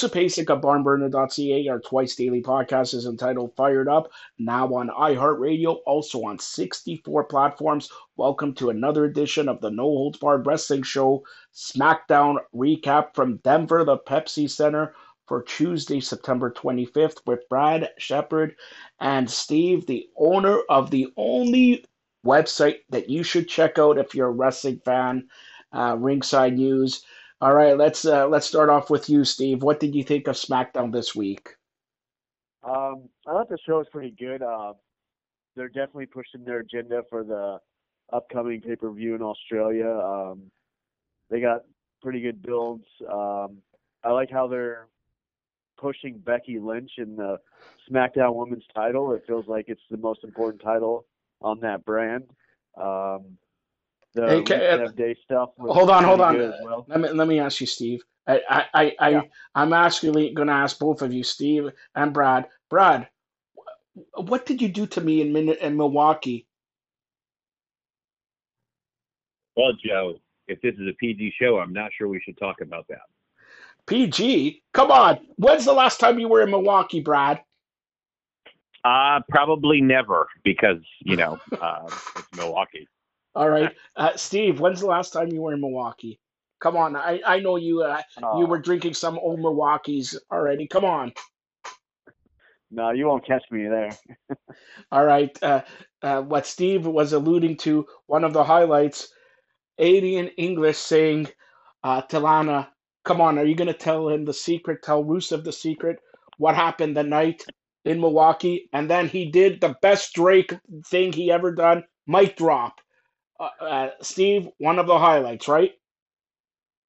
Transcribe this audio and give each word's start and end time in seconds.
Sapasic 0.00 0.48
of 0.48 0.62
barnburner.ca, 0.62 1.68
our 1.68 1.78
twice 1.78 2.16
daily 2.16 2.40
podcast 2.40 2.94
is 2.94 3.04
entitled 3.04 3.54
Fired 3.54 3.86
Up, 3.86 4.10
now 4.38 4.72
on 4.72 4.88
iHeartRadio, 4.88 5.80
also 5.84 6.24
on 6.24 6.38
64 6.38 7.24
platforms. 7.24 7.90
Welcome 8.16 8.54
to 8.54 8.70
another 8.70 9.04
edition 9.04 9.46
of 9.46 9.60
the 9.60 9.70
No 9.70 9.82
Holds 9.82 10.18
Barred 10.18 10.46
Wrestling 10.46 10.84
Show 10.84 11.22
SmackDown 11.54 12.36
recap 12.56 13.14
from 13.14 13.40
Denver, 13.44 13.84
the 13.84 13.98
Pepsi 13.98 14.48
Center 14.48 14.94
for 15.28 15.42
Tuesday, 15.42 16.00
September 16.00 16.50
25th, 16.50 17.18
with 17.26 17.46
Brad 17.50 17.90
Shepard 17.98 18.56
and 19.00 19.30
Steve, 19.30 19.84
the 19.84 20.08
owner 20.16 20.60
of 20.70 20.90
the 20.90 21.08
only 21.18 21.84
website 22.24 22.78
that 22.88 23.10
you 23.10 23.22
should 23.22 23.50
check 23.50 23.78
out 23.78 23.98
if 23.98 24.14
you're 24.14 24.28
a 24.28 24.30
wrestling 24.30 24.80
fan, 24.82 25.28
uh, 25.74 25.94
Ringside 25.98 26.54
News. 26.54 27.04
All 27.42 27.54
right, 27.54 27.74
let's 27.74 28.04
uh, 28.04 28.28
let's 28.28 28.46
start 28.46 28.68
off 28.68 28.90
with 28.90 29.08
you, 29.08 29.24
Steve. 29.24 29.62
What 29.62 29.80
did 29.80 29.94
you 29.94 30.04
think 30.04 30.26
of 30.28 30.36
SmackDown 30.36 30.92
this 30.92 31.14
week? 31.14 31.48
Um, 32.62 33.08
I 33.26 33.32
thought 33.32 33.48
the 33.48 33.56
show 33.66 33.78
was 33.78 33.86
pretty 33.90 34.10
good. 34.10 34.42
Uh, 34.42 34.74
they're 35.56 35.68
definitely 35.68 36.06
pushing 36.06 36.44
their 36.44 36.58
agenda 36.58 37.02
for 37.08 37.24
the 37.24 37.58
upcoming 38.12 38.60
pay 38.60 38.76
per 38.76 38.92
view 38.92 39.14
in 39.14 39.22
Australia. 39.22 39.88
Um, 39.88 40.50
they 41.30 41.40
got 41.40 41.62
pretty 42.02 42.20
good 42.20 42.42
builds. 42.42 42.84
Um, 43.10 43.58
I 44.04 44.10
like 44.10 44.30
how 44.30 44.46
they're 44.46 44.88
pushing 45.78 46.18
Becky 46.18 46.58
Lynch 46.58 46.92
in 46.98 47.16
the 47.16 47.38
SmackDown 47.90 48.34
Women's 48.34 48.64
title. 48.74 49.12
It 49.12 49.24
feels 49.26 49.46
like 49.46 49.64
it's 49.68 49.80
the 49.90 49.96
most 49.96 50.24
important 50.24 50.62
title 50.62 51.06
on 51.40 51.60
that 51.60 51.86
brand. 51.86 52.24
Um, 52.78 53.38
the 54.14 54.26
Hey, 54.26 54.42
ca- 54.42 54.84
uh, 54.84 54.88
Day 54.88 55.16
stuff. 55.24 55.50
Hold 55.58 55.90
on, 55.90 56.04
hold 56.04 56.20
on. 56.20 56.36
well. 56.62 56.86
Let 56.88 57.00
me 57.00 57.08
let 57.10 57.28
me 57.28 57.38
ask 57.40 57.60
you, 57.60 57.66
Steve. 57.66 58.02
I 58.26 58.40
I 58.48 58.64
I, 58.74 58.96
I 58.98 59.10
Yeah. 59.10 59.20
I'm 59.54 59.72
actually 59.72 60.32
going 60.32 60.48
to 60.48 60.54
ask 60.54 60.78
both 60.78 61.02
of 61.02 61.12
you, 61.12 61.22
Steve 61.22 61.70
and 61.94 62.12
Brad. 62.12 62.46
Brad, 62.68 63.08
what 64.14 64.46
did 64.46 64.60
you 64.62 64.68
do 64.68 64.86
to 64.86 65.00
me 65.00 65.20
in 65.20 65.32
Min- 65.32 65.48
in 65.60 65.76
Milwaukee? 65.76 66.46
Well, 69.56 69.72
Joe, 69.84 70.14
if 70.48 70.60
this 70.62 70.74
is 70.74 70.88
a 70.88 70.94
PG 70.98 71.34
show, 71.40 71.58
I'm 71.58 71.72
not 71.72 71.90
sure 71.96 72.08
we 72.08 72.20
should 72.24 72.38
talk 72.38 72.60
about 72.60 72.86
that. 72.88 73.00
PG? 73.86 74.62
Come 74.72 74.90
on. 74.90 75.18
When's 75.36 75.64
the 75.64 75.72
last 75.72 75.98
time 76.00 76.18
you 76.18 76.28
were 76.28 76.42
in 76.42 76.50
Milwaukee, 76.50 77.00
Brad? 77.00 77.42
Uh, 78.84 79.20
probably 79.28 79.80
never 79.80 80.28
because, 80.44 80.78
you 81.00 81.16
know, 81.16 81.38
uh, 81.60 81.82
it's 82.16 82.28
Milwaukee. 82.36 82.88
All 83.34 83.48
right, 83.50 83.72
uh, 83.96 84.16
Steve. 84.16 84.60
When's 84.60 84.80
the 84.80 84.86
last 84.86 85.12
time 85.12 85.32
you 85.32 85.42
were 85.42 85.54
in 85.54 85.60
Milwaukee? 85.60 86.20
Come 86.60 86.76
on. 86.76 86.96
I 86.96 87.20
I 87.26 87.40
know 87.40 87.56
you. 87.56 87.82
Uh, 87.82 88.02
you 88.32 88.46
Uh, 88.46 88.46
were 88.46 88.58
drinking 88.60 88.94
some 88.94 89.18
old 89.18 89.40
Milwaukee's 89.40 90.18
already. 90.32 90.66
Come 90.68 90.84
on. 90.84 91.12
no, 92.70 92.90
you 92.92 93.06
won't 93.06 93.26
catch 93.26 93.44
me 93.50 93.68
there. 93.68 93.90
All 94.92 95.04
right. 95.04 95.36
Uh, 95.42 95.62
uh, 96.02 96.22
what 96.22 96.46
Steve 96.46 96.86
was 96.86 97.12
alluding 97.12 97.58
to, 97.58 97.86
one 98.06 98.24
of 98.24 98.32
the 98.32 98.44
highlights, 98.44 99.08
Aiden 99.80 100.32
English 100.36 100.78
saying, 100.78 101.28
uh, 101.84 102.02
to 102.02 102.68
come 103.04 103.20
on, 103.20 103.38
are 103.38 103.44
you 103.44 103.54
going 103.56 103.68
to 103.68 103.74
tell 103.74 104.08
him 104.08 104.24
the 104.24 104.34
secret, 104.34 104.82
tell 104.82 105.04
Rusev 105.04 105.44
the 105.44 105.52
secret, 105.52 105.98
what 106.38 106.54
happened 106.54 106.96
the 106.96 107.02
night 107.04 107.44
in 107.84 108.00
Milwaukee? 108.00 108.68
And 108.72 108.90
then 108.90 109.08
he 109.08 109.30
did 109.30 109.60
the 109.60 109.76
best 109.82 110.14
Drake 110.14 110.54
thing 110.86 111.12
he 111.12 111.30
ever 111.32 111.52
done, 111.54 111.84
mic 112.06 112.36
drop. 112.36 112.80
Uh, 113.40 113.48
uh, 113.64 113.90
Steve, 114.02 114.48
one 114.58 114.78
of 114.78 114.86
the 114.86 114.98
highlights, 114.98 115.48
right? 115.48 115.72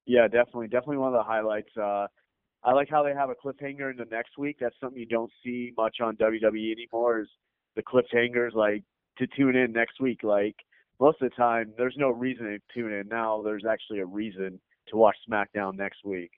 Yeah, 0.06 0.28
definitely, 0.28 0.68
definitely 0.68 0.98
one 0.98 1.14
of 1.14 1.18
the 1.18 1.24
highlights. 1.24 1.70
Uh, 1.76 2.06
I 2.64 2.72
like 2.74 2.90
how 2.90 3.02
they 3.02 3.14
have 3.14 3.30
a 3.30 3.34
cliffhanger 3.34 3.90
in 3.90 3.96
the 3.96 4.06
next 4.10 4.38
week. 4.38 4.58
That's 4.60 4.76
something 4.80 5.00
you 5.00 5.06
don't 5.06 5.32
see 5.44 5.72
much 5.76 5.96
on 6.02 6.16
WWE 6.16 6.72
anymore. 6.72 7.20
Is 7.20 7.28
the 7.74 7.82
cliffhangers 7.82 8.54
like 8.54 8.84
to 9.18 9.26
tune 9.28 9.56
in 9.56 9.72
next 9.72 10.00
week? 10.00 10.22
Like 10.22 10.56
most 11.00 11.22
of 11.22 11.30
the 11.30 11.36
time, 11.36 11.72
there's 11.78 11.96
no 11.96 12.10
reason 12.10 12.46
to 12.46 12.58
tune 12.74 12.92
in. 12.92 13.08
Now 13.08 13.42
there's 13.42 13.64
actually 13.68 14.00
a 14.00 14.06
reason 14.06 14.60
to 14.88 14.96
watch 14.96 15.16
SmackDown 15.28 15.76
next 15.76 16.04
week. 16.04 16.30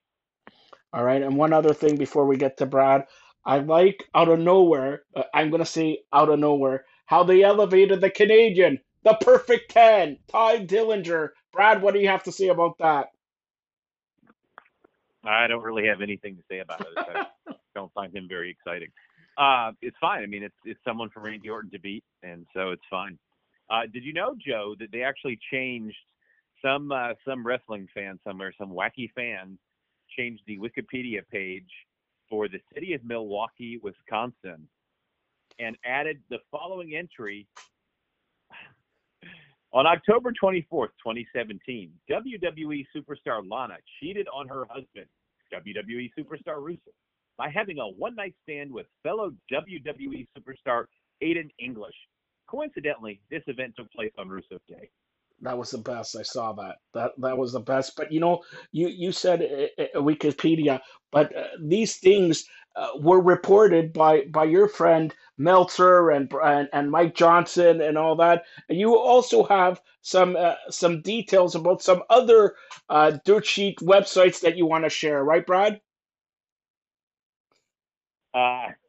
All 0.92 1.04
right, 1.04 1.22
and 1.22 1.36
one 1.36 1.52
other 1.52 1.74
thing 1.74 1.96
before 1.96 2.24
we 2.24 2.36
get 2.36 2.56
to 2.58 2.66
Brad, 2.66 3.06
I 3.44 3.58
like 3.58 4.04
out 4.14 4.28
of 4.28 4.38
nowhere, 4.38 5.02
uh, 5.16 5.24
I'm 5.34 5.50
going 5.50 5.62
to 5.62 5.66
say 5.66 5.98
out 6.12 6.28
of 6.28 6.38
nowhere, 6.38 6.84
how 7.06 7.24
they 7.24 7.42
elevated 7.42 8.00
the 8.00 8.10
Canadian, 8.10 8.78
the 9.04 9.14
perfect 9.14 9.70
10, 9.72 10.18
Tye 10.28 10.64
Dillinger. 10.66 11.30
Brad, 11.52 11.82
what 11.82 11.94
do 11.94 12.00
you 12.00 12.08
have 12.08 12.24
to 12.24 12.32
say 12.32 12.48
about 12.48 12.78
that? 12.78 13.08
I 15.24 15.46
don't 15.46 15.62
really 15.62 15.86
have 15.86 16.00
anything 16.00 16.36
to 16.36 16.42
say 16.50 16.58
about 16.58 16.80
it. 16.80 16.88
I 16.96 17.52
don't 17.74 17.92
find 17.92 18.14
him 18.14 18.26
very 18.28 18.50
exciting. 18.50 18.88
Uh, 19.38 19.72
it's 19.80 19.96
fine. 20.00 20.22
I 20.22 20.26
mean, 20.26 20.42
it's 20.42 20.54
it's 20.64 20.80
someone 20.84 21.10
for 21.10 21.20
Randy 21.20 21.48
Orton 21.48 21.70
to 21.70 21.80
beat, 21.80 22.04
and 22.22 22.46
so 22.54 22.70
it's 22.70 22.82
fine. 22.90 23.18
Uh, 23.70 23.82
did 23.92 24.04
you 24.04 24.12
know, 24.12 24.34
Joe, 24.46 24.74
that 24.78 24.92
they 24.92 25.02
actually 25.02 25.38
changed 25.50 25.96
some 26.62 26.92
uh, 26.92 27.14
some 27.26 27.46
wrestling 27.46 27.88
fan 27.94 28.20
somewhere, 28.24 28.52
some 28.58 28.70
wacky 28.70 29.10
fan, 29.14 29.58
changed 30.16 30.42
the 30.46 30.58
Wikipedia 30.58 31.22
page 31.30 31.70
for 32.28 32.48
the 32.48 32.60
city 32.74 32.92
of 32.92 33.04
Milwaukee, 33.04 33.78
Wisconsin, 33.82 34.68
and 35.58 35.76
added 35.84 36.20
the 36.30 36.38
following 36.50 36.94
entry. 36.94 37.46
On 39.74 39.88
October 39.88 40.30
24th, 40.30 40.94
2017, 41.02 41.90
WWE 42.08 42.86
superstar 42.96 43.42
Lana 43.44 43.74
cheated 43.98 44.28
on 44.32 44.46
her 44.46 44.66
husband, 44.70 45.06
WWE 45.52 46.10
superstar 46.16 46.58
Rusev, 46.62 46.94
by 47.36 47.48
having 47.48 47.80
a 47.80 47.88
one 47.88 48.14
night 48.14 48.36
stand 48.44 48.70
with 48.70 48.86
fellow 49.02 49.32
WWE 49.52 50.28
superstar 50.38 50.84
Aiden 51.24 51.50
English. 51.58 51.96
Coincidentally, 52.48 53.20
this 53.32 53.42
event 53.48 53.74
took 53.76 53.90
place 53.90 54.12
on 54.16 54.28
Rusev 54.28 54.60
Day. 54.68 54.88
That 55.40 55.58
was 55.58 55.72
the 55.72 55.78
best. 55.78 56.16
I 56.16 56.22
saw 56.22 56.52
that. 56.52 56.76
That 56.94 57.10
that 57.18 57.36
was 57.36 57.52
the 57.52 57.60
best. 57.60 57.96
But 57.96 58.12
you 58.12 58.20
know, 58.20 58.44
you 58.70 58.86
you 58.86 59.10
said 59.10 59.42
uh, 59.42 59.82
uh, 59.82 60.00
Wikipedia, 60.02 60.80
but 61.10 61.36
uh, 61.36 61.48
these 61.60 61.96
things 61.96 62.44
uh, 62.76 62.90
were 63.00 63.20
reported 63.20 63.92
by 63.92 64.22
by 64.30 64.44
your 64.44 64.68
friend 64.68 65.12
Meltzer 65.38 66.10
and, 66.10 66.32
and 66.44 66.68
and 66.72 66.90
Mike 66.90 67.14
Johnson 67.14 67.80
and 67.80 67.98
all 67.98 68.16
that. 68.16 68.44
And 68.68 68.78
you 68.78 68.96
also 68.96 69.44
have 69.44 69.80
some 70.02 70.36
uh, 70.36 70.54
some 70.70 71.02
details 71.02 71.54
about 71.54 71.82
some 71.82 72.02
other 72.10 72.54
uh, 72.88 73.18
dirt 73.24 73.46
sheet 73.46 73.78
websites 73.80 74.40
that 74.40 74.56
you 74.56 74.66
want 74.66 74.84
to 74.84 74.90
share, 74.90 75.24
right, 75.24 75.44
Brad? 75.44 75.80
Uh, 78.34 78.68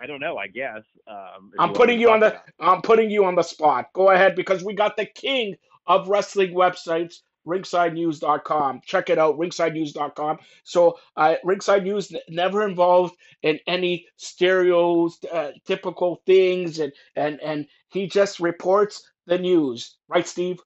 I 0.00 0.06
don't 0.06 0.20
know, 0.20 0.36
I 0.36 0.48
guess. 0.48 0.82
Um, 1.06 1.52
I'm 1.58 1.70
you 1.70 1.74
putting 1.74 2.00
you 2.00 2.10
on 2.10 2.20
the 2.20 2.28
about. 2.28 2.42
I'm 2.60 2.82
putting 2.82 3.10
you 3.10 3.24
on 3.24 3.34
the 3.34 3.42
spot. 3.42 3.92
Go 3.92 4.10
ahead 4.10 4.34
because 4.36 4.62
we 4.64 4.74
got 4.74 4.96
the 4.96 5.06
king 5.06 5.56
of 5.86 6.08
wrestling 6.08 6.54
websites, 6.54 7.20
ringsidenews.com. 7.46 8.80
Check 8.84 9.10
it 9.10 9.18
out, 9.18 9.38
ringsidenews.com. 9.38 10.38
So, 10.64 10.98
uh, 11.16 11.36
Ringside 11.44 11.84
News 11.84 12.12
never 12.28 12.66
involved 12.66 13.16
in 13.42 13.60
any 13.66 14.06
stereotypical 14.18 16.16
things, 16.26 16.78
and 16.78 16.92
and 17.14 17.40
and 17.40 17.66
he 17.88 18.06
just 18.06 18.40
reports 18.40 19.02
the 19.26 19.38
news, 19.38 19.96
right, 20.08 20.26
Steve? 20.26 20.58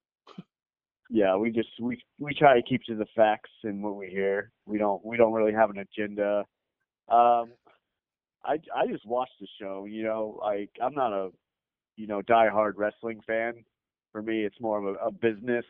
Yeah, 1.11 1.37
we 1.37 1.51
just 1.51 1.69
we 1.81 2.03
we 2.19 2.35
try 2.35 2.55
to 2.55 2.63
keep 2.63 2.83
to 2.85 2.95
the 2.95 3.07
facts 3.17 3.51
and 3.65 3.83
what 3.83 3.97
we 3.97 4.09
hear. 4.09 4.53
We 4.67 4.79
don't 4.79 5.05
we 5.05 5.17
don't 5.17 5.33
really 5.33 5.53
have 5.53 5.71
an 5.71 5.79
agenda. 5.79 6.45
Um, 7.09 7.53
I 8.45 8.59
I 8.75 8.87
just 8.89 9.07
watch 9.07 9.31
the 9.41 9.49
show. 9.61 9.87
You 9.87 10.05
know, 10.05 10.39
like 10.41 10.71
I'm 10.81 10.95
not 10.95 11.13
a 11.13 11.31
you 11.97 12.07
know 12.07 12.23
diehard 12.23 12.75
wrestling 12.77 13.21
fan. 13.27 13.65
For 14.13 14.23
me, 14.23 14.45
it's 14.45 14.61
more 14.61 14.79
of 14.79 14.97
a, 14.97 15.07
a 15.07 15.11
business 15.11 15.65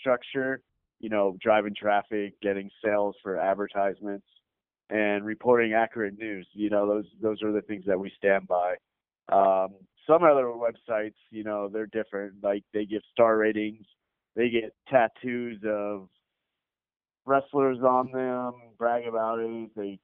structure. 0.00 0.62
You 1.00 1.10
know, 1.10 1.36
driving 1.40 1.74
traffic, 1.76 2.34
getting 2.42 2.70
sales 2.84 3.14
for 3.22 3.38
advertisements, 3.38 4.26
and 4.90 5.24
reporting 5.24 5.72
accurate 5.72 6.18
news. 6.18 6.46
You 6.52 6.70
know, 6.70 6.88
those 6.88 7.06
those 7.22 7.42
are 7.42 7.52
the 7.52 7.62
things 7.62 7.84
that 7.86 7.98
we 7.98 8.10
stand 8.16 8.48
by. 8.48 8.74
Um, 9.30 9.74
some 10.08 10.24
other 10.24 10.46
websites, 10.46 11.14
you 11.30 11.44
know, 11.44 11.68
they're 11.68 11.86
different. 11.86 12.34
Like 12.42 12.64
they 12.72 12.86
give 12.86 13.02
star 13.12 13.36
ratings, 13.36 13.84
they 14.34 14.48
get 14.48 14.74
tattoos 14.88 15.60
of 15.66 16.08
wrestlers 17.26 17.78
on 17.80 18.10
them, 18.12 18.54
brag 18.78 19.06
about 19.06 19.38
it. 19.40 19.70
They, 19.76 20.00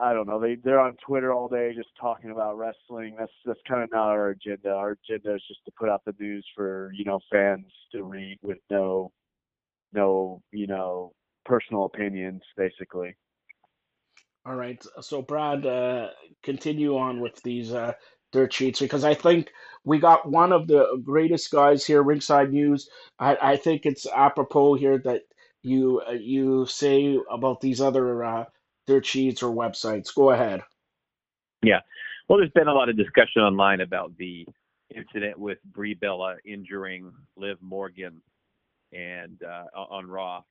I 0.00 0.12
don't 0.12 0.28
know, 0.28 0.38
they 0.38 0.56
they're 0.56 0.80
on 0.80 0.96
Twitter 1.04 1.32
all 1.32 1.48
day 1.48 1.72
just 1.74 1.88
talking 1.98 2.30
about 2.30 2.58
wrestling. 2.58 3.16
That's 3.18 3.32
that's 3.44 3.60
kind 3.66 3.82
of 3.82 3.90
not 3.90 4.08
our 4.08 4.30
agenda. 4.30 4.70
Our 4.70 4.96
agenda 5.02 5.34
is 5.34 5.42
just 5.48 5.64
to 5.64 5.72
put 5.72 5.88
out 5.88 6.02
the 6.04 6.14
news 6.20 6.46
for 6.54 6.90
you 6.94 7.04
know 7.04 7.20
fans 7.32 7.66
to 7.92 8.04
read 8.04 8.38
with 8.42 8.58
no, 8.70 9.12
no 9.96 10.42
you 10.52 10.66
know 10.66 11.12
personal 11.46 11.86
opinions, 11.86 12.42
basically. 12.56 13.16
All 14.44 14.54
right. 14.54 14.84
So, 15.00 15.22
Brad, 15.22 15.66
uh, 15.66 16.08
continue 16.42 16.96
on 16.96 17.20
with 17.20 17.42
these 17.42 17.72
uh, 17.72 17.94
dirt 18.32 18.52
sheets 18.52 18.80
because 18.80 19.04
I 19.04 19.14
think 19.14 19.50
we 19.84 19.98
got 19.98 20.28
one 20.28 20.52
of 20.52 20.66
the 20.68 21.00
greatest 21.02 21.50
guys 21.50 21.84
here, 21.84 22.02
Ringside 22.02 22.52
News. 22.52 22.88
I, 23.18 23.36
I 23.40 23.56
think 23.56 23.86
it's 23.86 24.06
apropos 24.06 24.74
here 24.74 24.98
that 24.98 25.22
you 25.62 26.02
uh, 26.06 26.12
you 26.12 26.66
say 26.66 27.18
about 27.30 27.60
these 27.60 27.80
other 27.80 28.24
uh, 28.24 28.44
dirt 28.86 29.06
sheets 29.06 29.42
or 29.42 29.54
websites. 29.54 30.14
Go 30.14 30.30
ahead. 30.30 30.62
Yeah. 31.62 31.80
Well, 32.28 32.38
there's 32.38 32.50
been 32.50 32.68
a 32.68 32.74
lot 32.74 32.88
of 32.88 32.96
discussion 32.96 33.42
online 33.42 33.80
about 33.80 34.16
the 34.16 34.46
incident 34.94 35.38
with 35.38 35.58
Brie 35.64 35.94
Bella 35.94 36.36
injuring 36.44 37.12
Liv 37.36 37.58
Morgan 37.60 38.20
and 38.96 39.38
uh, 39.42 39.78
on 39.78 40.06
Raw, 40.06 40.42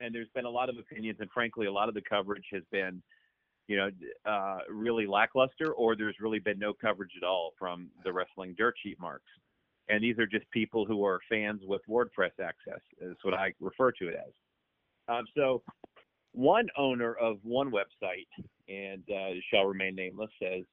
and 0.00 0.14
there's 0.14 0.28
been 0.34 0.44
a 0.44 0.50
lot 0.50 0.68
of 0.68 0.76
opinions, 0.78 1.18
and 1.20 1.30
frankly, 1.30 1.66
a 1.66 1.72
lot 1.72 1.88
of 1.88 1.94
the 1.94 2.02
coverage 2.02 2.44
has 2.52 2.62
been, 2.70 3.02
you 3.68 3.76
know, 3.76 3.90
uh, 4.24 4.58
really 4.70 5.06
lackluster, 5.06 5.72
or 5.72 5.96
there's 5.96 6.16
really 6.20 6.38
been 6.38 6.58
no 6.58 6.72
coverage 6.72 7.12
at 7.16 7.26
all 7.26 7.52
from 7.58 7.88
the 8.04 8.12
wrestling 8.12 8.54
dirt 8.58 8.74
sheet 8.82 9.00
marks. 9.00 9.30
And 9.88 10.02
these 10.02 10.18
are 10.18 10.26
just 10.26 10.50
people 10.50 10.84
who 10.84 11.04
are 11.04 11.20
fans 11.30 11.62
with 11.64 11.80
WordPress 11.88 12.32
access, 12.42 12.80
is 13.00 13.16
what 13.22 13.34
I 13.34 13.52
refer 13.60 13.92
to 13.92 14.08
it 14.08 14.14
as. 14.14 14.32
Um, 15.08 15.24
so, 15.36 15.62
one 16.32 16.66
owner 16.76 17.14
of 17.14 17.38
one 17.42 17.70
website, 17.70 18.26
and 18.68 19.02
uh, 19.08 19.38
shall 19.50 19.64
remain 19.64 19.94
nameless, 19.94 20.30
says 20.42 20.64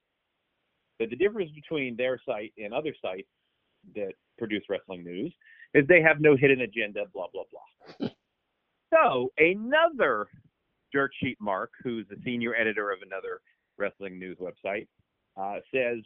that 0.98 1.10
the 1.10 1.16
difference 1.16 1.50
between 1.54 1.96
their 1.96 2.20
site 2.26 2.52
and 2.58 2.74
other 2.74 2.94
sites 3.00 3.28
that 3.94 4.12
produce 4.36 4.64
wrestling 4.68 5.04
news 5.04 5.32
is 5.74 5.86
they 5.88 6.00
have 6.00 6.20
no 6.20 6.36
hidden 6.36 6.60
agenda, 6.62 7.04
blah, 7.12 7.26
blah, 7.32 7.42
blah. 7.50 8.08
so 8.94 9.32
another 9.38 10.26
dirt 10.92 11.10
sheet 11.20 11.36
Mark, 11.40 11.70
who's 11.82 12.06
the 12.08 12.16
senior 12.24 12.54
editor 12.54 12.92
of 12.92 13.00
another 13.02 13.40
wrestling 13.76 14.18
news 14.18 14.38
website, 14.40 14.86
uh, 15.36 15.58
says 15.74 15.98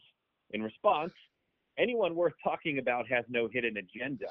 in 0.50 0.62
response, 0.62 1.12
anyone 1.78 2.14
worth 2.14 2.32
talking 2.42 2.78
about 2.78 3.06
has 3.08 3.24
no 3.28 3.48
hidden 3.52 3.76
agenda. 3.76 4.26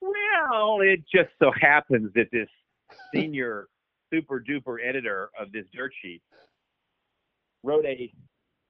Well, 0.00 0.80
it 0.80 1.00
just 1.12 1.30
so 1.38 1.52
happens 1.60 2.10
that 2.14 2.26
this 2.32 2.48
senior 3.14 3.68
super 4.12 4.40
duper 4.40 4.76
editor 4.84 5.30
of 5.38 5.52
this 5.52 5.64
dirt 5.74 5.92
sheet 6.02 6.22
wrote 7.62 7.84
a 7.84 8.12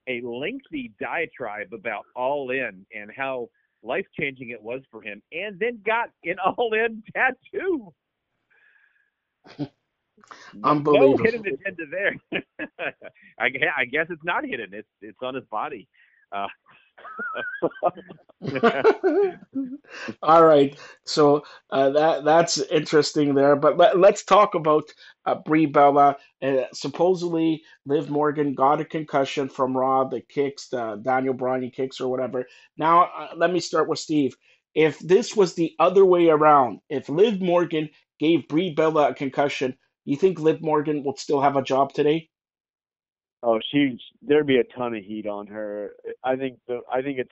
a 0.07 0.21
lengthy 0.25 0.91
diatribe 0.99 1.71
about 1.71 2.03
All 2.15 2.49
In 2.49 2.85
and 2.95 3.11
how 3.15 3.47
life 3.83 4.05
changing 4.19 4.49
it 4.49 4.61
was 4.61 4.81
for 4.91 5.01
him, 5.01 5.21
and 5.31 5.59
then 5.59 5.81
got 5.85 6.09
an 6.23 6.35
All 6.57 6.73
In 6.73 7.03
tattoo. 7.15 7.93
Unbelievable. 10.63 11.17
No 11.17 11.23
hidden 11.23 11.41
agenda 11.41 11.83
there. 11.89 12.15
I, 13.39 13.49
I 13.77 13.85
guess 13.85 14.07
it's 14.09 14.23
not 14.23 14.45
hidden. 14.45 14.73
It's 14.73 14.87
it's 15.01 15.17
on 15.21 15.35
his 15.35 15.45
body. 15.45 15.87
Uh, 16.31 16.47
All 20.21 20.45
right, 20.45 20.77
so 21.05 21.43
uh, 21.69 21.91
that 21.91 22.25
that's 22.25 22.57
interesting 22.57 23.35
there. 23.35 23.55
But 23.55 23.77
let, 23.77 23.95
us 23.95 24.23
talk 24.23 24.55
about 24.55 24.89
uh, 25.25 25.35
Brie 25.45 25.65
Bella. 25.65 26.17
Uh, 26.41 26.63
supposedly, 26.73 27.63
Liv 27.85 28.09
Morgan 28.09 28.53
got 28.53 28.81
a 28.81 28.85
concussion 28.85 29.49
from 29.49 29.77
Raw, 29.77 30.05
the 30.05 30.21
kicks, 30.21 30.69
the 30.69 31.01
Daniel 31.03 31.33
Bryan 31.33 31.71
kicks, 31.71 32.01
or 32.01 32.09
whatever. 32.09 32.45
Now, 32.77 33.03
uh, 33.03 33.29
let 33.35 33.51
me 33.53 33.59
start 33.59 33.87
with 33.87 33.99
Steve. 33.99 34.35
If 34.75 34.99
this 34.99 35.35
was 35.35 35.55
the 35.55 35.73
other 35.79 36.05
way 36.05 36.29
around, 36.29 36.79
if 36.89 37.09
Liv 37.09 37.41
Morgan 37.41 37.89
gave 38.19 38.47
Brie 38.47 38.73
Bella 38.73 39.09
a 39.09 39.13
concussion, 39.13 39.77
you 40.05 40.15
think 40.17 40.39
Liv 40.39 40.61
Morgan 40.61 41.03
would 41.03 41.19
still 41.19 41.41
have 41.41 41.55
a 41.55 41.63
job 41.63 41.93
today? 41.93 42.29
Oh, 43.41 43.59
she 43.71 43.97
there'd 44.21 44.47
be 44.47 44.59
a 44.59 44.63
ton 44.77 44.95
of 44.95 45.03
heat 45.03 45.25
on 45.27 45.47
her. 45.47 45.91
I 46.23 46.35
think 46.35 46.59
the 46.67 46.81
I 46.91 47.01
think 47.01 47.19
it's 47.19 47.31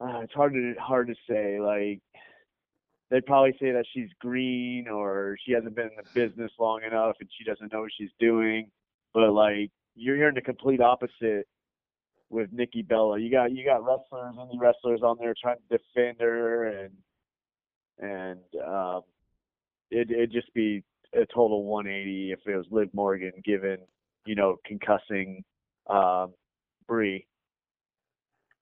uh, 0.00 0.20
it's 0.20 0.32
hard 0.32 0.54
to 0.54 0.74
hard 0.80 1.08
to 1.08 1.14
say. 1.28 1.60
Like 1.60 2.00
they'd 3.10 3.26
probably 3.26 3.52
say 3.60 3.72
that 3.72 3.84
she's 3.92 4.08
green 4.20 4.88
or 4.88 5.36
she 5.44 5.52
hasn't 5.52 5.74
been 5.74 5.86
in 5.86 5.96
the 5.96 6.20
business 6.20 6.52
long 6.58 6.82
enough 6.82 7.16
and 7.20 7.28
she 7.36 7.44
doesn't 7.44 7.72
know 7.72 7.82
what 7.82 7.92
she's 7.96 8.10
doing. 8.18 8.70
But 9.12 9.32
like 9.32 9.70
you're 9.94 10.16
hearing 10.16 10.34
the 10.34 10.40
complete 10.40 10.80
opposite 10.80 11.46
with 12.30 12.52
Nikki 12.52 12.82
Bella. 12.82 13.18
You 13.18 13.30
got 13.30 13.52
you 13.52 13.64
got 13.64 13.84
wrestlers, 13.84 14.36
indie 14.36 14.60
wrestlers 14.60 15.00
on 15.02 15.16
there 15.20 15.34
trying 15.40 15.58
to 15.70 15.78
defend 15.78 16.20
her 16.20 16.66
and 16.66 16.94
and 17.98 18.40
um 18.66 19.02
it 19.90 20.10
it'd 20.10 20.32
just 20.32 20.52
be 20.54 20.82
a 21.12 21.26
total 21.26 21.64
180 21.64 22.32
if 22.32 22.38
it 22.46 22.56
was 22.56 22.66
Liv 22.70 22.88
Morgan 22.94 23.32
given 23.44 23.78
you 24.26 24.34
know, 24.34 24.56
concussing 24.70 25.42
um, 25.88 26.32
Brie. 26.86 27.26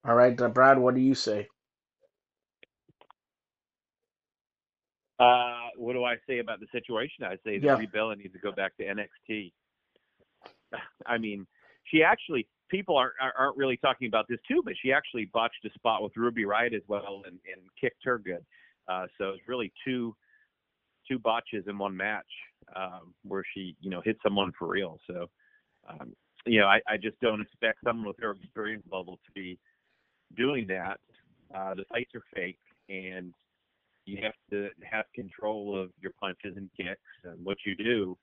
All 0.08 0.14
right, 0.14 0.40
uh, 0.40 0.48
Brad, 0.48 0.78
what 0.78 0.94
do 0.94 1.02
you 1.02 1.14
say? 1.14 1.48
Uh, 5.18 5.68
what 5.76 5.92
do 5.92 6.04
I 6.04 6.14
say 6.26 6.38
about 6.38 6.60
the 6.60 6.66
situation? 6.72 7.24
I 7.24 7.34
say 7.44 7.58
that 7.58 7.62
yeah. 7.62 7.76
Brie 7.76 7.90
Bella 7.92 8.16
needs 8.16 8.32
to 8.32 8.38
go 8.38 8.50
back 8.50 8.74
to 8.78 8.84
NXT. 8.84 9.52
I 11.06 11.18
mean, 11.18 11.46
she 11.84 12.02
actually 12.02 12.48
people 12.70 12.96
aren't 12.96 13.12
aren't 13.20 13.58
really 13.58 13.76
talking 13.76 14.08
about 14.08 14.24
this 14.30 14.38
too, 14.48 14.62
but 14.64 14.72
she 14.82 14.92
actually 14.92 15.26
botched 15.26 15.62
a 15.66 15.70
spot 15.74 16.02
with 16.02 16.16
Ruby 16.16 16.44
Riott 16.44 16.74
as 16.74 16.82
well 16.88 17.22
and, 17.26 17.38
and 17.52 17.60
kicked 17.78 18.02
her 18.04 18.18
good. 18.18 18.46
Uh, 18.88 19.08
so 19.18 19.30
it's 19.30 19.46
really 19.46 19.70
two 19.86 20.16
two 21.06 21.18
botches 21.18 21.64
in 21.68 21.76
one 21.76 21.94
match 21.94 22.24
um, 22.74 23.12
where 23.24 23.44
she 23.54 23.76
you 23.82 23.90
know 23.90 24.00
hit 24.02 24.16
someone 24.22 24.52
for 24.58 24.68
real. 24.68 24.98
So 25.06 25.26
um, 25.86 26.14
you 26.46 26.60
know, 26.60 26.66
I, 26.66 26.80
I 26.88 26.96
just 26.96 27.20
don't 27.20 27.42
expect 27.42 27.80
someone 27.84 28.06
with 28.06 28.16
her 28.20 28.30
experience 28.30 28.84
level 28.90 29.18
to 29.26 29.32
be 29.32 29.58
doing 30.36 30.66
that. 30.68 30.98
Uh, 31.54 31.74
the 31.74 31.84
fights 31.90 32.10
are 32.14 32.22
fake, 32.34 32.58
and 32.88 33.32
you 34.04 34.18
have 34.22 34.34
to 34.50 34.68
have 34.90 35.04
control 35.14 35.80
of 35.80 35.90
your 36.00 36.12
punches 36.20 36.56
and 36.56 36.70
kicks 36.76 37.00
and 37.24 37.44
what 37.44 37.58
you 37.64 37.74
do. 37.74 38.16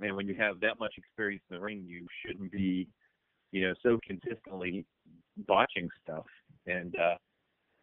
And 0.00 0.16
when 0.16 0.26
you 0.26 0.34
have 0.36 0.60
that 0.60 0.78
much 0.78 0.94
experience 0.96 1.42
in 1.50 1.56
the 1.56 1.62
ring, 1.62 1.84
you 1.86 2.06
shouldn't 2.24 2.50
be, 2.50 2.88
you 3.52 3.66
know, 3.66 3.74
so 3.82 3.98
consistently 4.06 4.84
botching 5.46 5.88
stuff. 6.02 6.26
And 6.66 6.94
uh, 6.96 7.16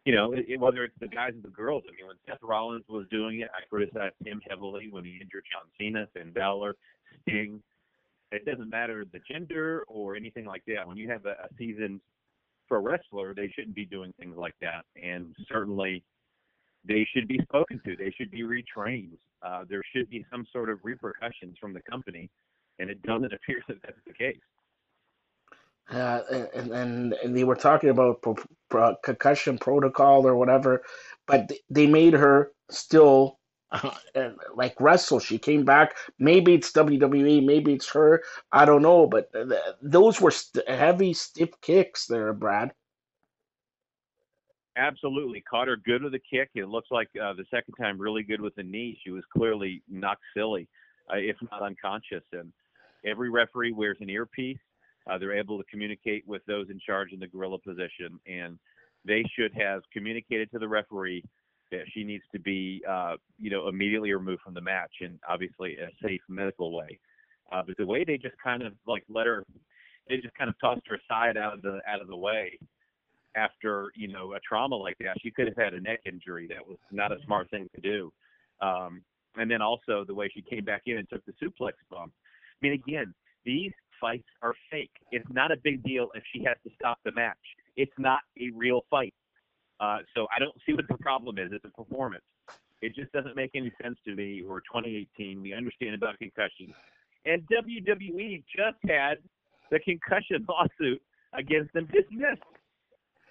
you 0.04 0.14
know, 0.14 0.32
it, 0.32 0.58
whether 0.58 0.84
it's 0.84 0.98
the 1.00 1.08
guys 1.08 1.32
or 1.32 1.42
the 1.42 1.54
girls. 1.54 1.84
I 1.86 1.92
mean, 1.92 2.06
when 2.06 2.16
Seth 2.26 2.42
Rollins 2.42 2.84
was 2.88 3.06
doing 3.10 3.40
it, 3.40 3.50
I 3.54 3.66
criticized 3.68 4.14
him 4.24 4.40
heavily 4.48 4.88
when 4.90 5.04
he 5.04 5.18
injured 5.20 5.44
John 5.52 5.70
Cena, 5.78 6.08
Finn 6.14 6.32
Balor, 6.32 6.74
Sting 7.22 7.62
it 8.30 8.44
doesn't 8.44 8.70
matter 8.70 9.04
the 9.10 9.20
gender 9.30 9.84
or 9.88 10.16
anything 10.16 10.44
like 10.44 10.62
that. 10.66 10.86
When 10.86 10.96
you 10.96 11.08
have 11.10 11.24
a, 11.26 11.30
a 11.30 11.48
seasoned 11.56 12.00
pro 12.68 12.80
wrestler, 12.80 13.34
they 13.34 13.50
shouldn't 13.54 13.74
be 13.74 13.86
doing 13.86 14.12
things 14.18 14.36
like 14.36 14.54
that. 14.60 14.84
And 15.02 15.34
certainly, 15.50 16.04
they 16.84 17.06
should 17.12 17.28
be 17.28 17.40
spoken 17.42 17.80
to. 17.84 17.96
They 17.96 18.12
should 18.16 18.30
be 18.30 18.42
retrained. 18.42 19.16
Uh, 19.42 19.64
there 19.68 19.82
should 19.92 20.08
be 20.10 20.24
some 20.30 20.46
sort 20.52 20.70
of 20.70 20.78
repercussions 20.82 21.56
from 21.60 21.72
the 21.72 21.82
company, 21.82 22.30
and 22.78 22.90
it 22.90 23.02
doesn't 23.02 23.32
appear 23.32 23.62
that 23.68 23.82
that's 23.82 24.00
the 24.06 24.12
case. 24.12 24.40
Uh, 25.90 26.20
and, 26.54 26.70
and, 26.70 27.12
and 27.24 27.36
they 27.36 27.44
were 27.44 27.56
talking 27.56 27.88
about 27.88 28.20
pro, 28.20 28.36
pro, 28.68 28.94
concussion 29.02 29.56
protocol 29.56 30.26
or 30.26 30.36
whatever, 30.36 30.82
but 31.26 31.50
they 31.70 31.86
made 31.86 32.12
her 32.12 32.52
still 32.70 33.37
like 34.54 34.80
wrestle. 34.80 35.18
She 35.18 35.38
came 35.38 35.64
back. 35.64 35.96
Maybe 36.18 36.54
it's 36.54 36.72
WWE, 36.72 37.44
maybe 37.44 37.74
it's 37.74 37.88
her. 37.90 38.22
I 38.52 38.64
don't 38.64 38.82
know, 38.82 39.06
but 39.06 39.32
th- 39.32 39.60
those 39.82 40.20
were 40.20 40.30
st- 40.30 40.68
heavy, 40.68 41.12
stiff 41.12 41.50
kicks 41.60 42.06
there, 42.06 42.32
Brad. 42.32 42.72
Absolutely, 44.76 45.40
caught 45.40 45.68
her 45.68 45.76
good 45.76 46.02
with 46.02 46.14
a 46.14 46.20
kick. 46.20 46.50
It 46.54 46.68
looks 46.68 46.88
like 46.90 47.08
uh, 47.20 47.32
the 47.34 47.44
second 47.50 47.74
time 47.80 48.00
really 48.00 48.22
good 48.22 48.40
with 48.40 48.54
the 48.54 48.62
knee. 48.62 48.98
She 49.04 49.10
was 49.10 49.24
clearly 49.36 49.82
knocked 49.88 50.22
silly, 50.36 50.68
uh, 51.12 51.16
if 51.16 51.36
not 51.50 51.62
unconscious. 51.62 52.22
And 52.32 52.52
every 53.04 53.28
referee 53.28 53.72
wears 53.72 53.98
an 54.00 54.08
earpiece. 54.08 54.58
Uh, 55.10 55.18
they're 55.18 55.36
able 55.36 55.58
to 55.58 55.64
communicate 55.64 56.26
with 56.28 56.42
those 56.46 56.70
in 56.70 56.78
charge 56.78 57.12
in 57.12 57.18
the 57.18 57.26
gorilla 57.26 57.58
position, 57.58 58.20
and 58.26 58.58
they 59.04 59.24
should 59.36 59.52
have 59.54 59.82
communicated 59.92 60.50
to 60.52 60.58
the 60.58 60.68
referee 60.68 61.24
she 61.92 62.04
needs 62.04 62.24
to 62.32 62.38
be, 62.38 62.82
uh, 62.88 63.16
you 63.38 63.50
know, 63.50 63.68
immediately 63.68 64.12
removed 64.12 64.42
from 64.42 64.54
the 64.54 64.60
match 64.60 64.92
in 65.00 65.18
obviously 65.28 65.76
a 65.76 65.88
safe 66.06 66.20
medical 66.28 66.74
way. 66.74 66.98
Uh, 67.52 67.62
but 67.66 67.76
the 67.76 67.86
way 67.86 68.04
they 68.04 68.16
just 68.16 68.36
kind 68.42 68.62
of 68.62 68.72
like 68.86 69.04
let 69.08 69.26
her, 69.26 69.44
they 70.08 70.16
just 70.16 70.34
kind 70.34 70.50
of 70.50 70.56
tossed 70.60 70.86
her 70.86 70.96
aside 70.96 71.36
out 71.36 71.54
of 71.54 71.62
the 71.62 71.80
out 71.88 72.00
of 72.00 72.08
the 72.08 72.16
way 72.16 72.58
after 73.36 73.90
you 73.94 74.08
know 74.08 74.34
a 74.34 74.40
trauma 74.40 74.76
like 74.76 74.96
that. 75.00 75.16
She 75.22 75.30
could 75.30 75.46
have 75.46 75.56
had 75.56 75.74
a 75.74 75.80
neck 75.80 76.00
injury. 76.04 76.46
That 76.48 76.66
was 76.66 76.78
not 76.90 77.12
a 77.12 77.16
smart 77.24 77.50
thing 77.50 77.68
to 77.74 77.80
do. 77.80 78.12
Um, 78.60 79.02
and 79.36 79.50
then 79.50 79.62
also 79.62 80.04
the 80.06 80.14
way 80.14 80.30
she 80.34 80.42
came 80.42 80.64
back 80.64 80.82
in 80.86 80.98
and 80.98 81.08
took 81.08 81.24
the 81.24 81.32
suplex 81.42 81.72
bump. 81.90 82.12
I 82.60 82.66
mean, 82.66 82.72
again, 82.72 83.14
these 83.44 83.72
fights 84.00 84.26
are 84.42 84.54
fake. 84.70 84.90
It's 85.12 85.28
not 85.30 85.52
a 85.52 85.56
big 85.62 85.82
deal 85.82 86.08
if 86.14 86.22
she 86.32 86.42
has 86.44 86.56
to 86.64 86.70
stop 86.74 86.98
the 87.04 87.12
match. 87.12 87.36
It's 87.76 87.92
not 87.98 88.20
a 88.40 88.50
real 88.54 88.82
fight. 88.90 89.14
Uh, 89.80 89.98
so 90.14 90.26
I 90.34 90.38
don't 90.38 90.54
see 90.66 90.72
what 90.72 90.88
the 90.88 90.96
problem 90.98 91.38
is. 91.38 91.50
It's 91.52 91.64
a 91.64 91.70
performance. 91.70 92.24
It 92.80 92.94
just 92.94 93.12
doesn't 93.12 93.36
make 93.36 93.50
any 93.54 93.72
sense 93.82 93.98
to 94.06 94.14
me. 94.14 94.42
We're 94.42 94.60
2018. 94.60 95.42
We 95.42 95.52
understand 95.52 95.94
about 95.94 96.18
concussions. 96.18 96.74
And 97.24 97.42
WWE 97.48 98.42
just 98.54 98.78
had 98.88 99.18
the 99.70 99.78
concussion 99.80 100.46
lawsuit 100.48 101.02
against 101.34 101.72
them 101.72 101.88
dismissed. 101.92 102.42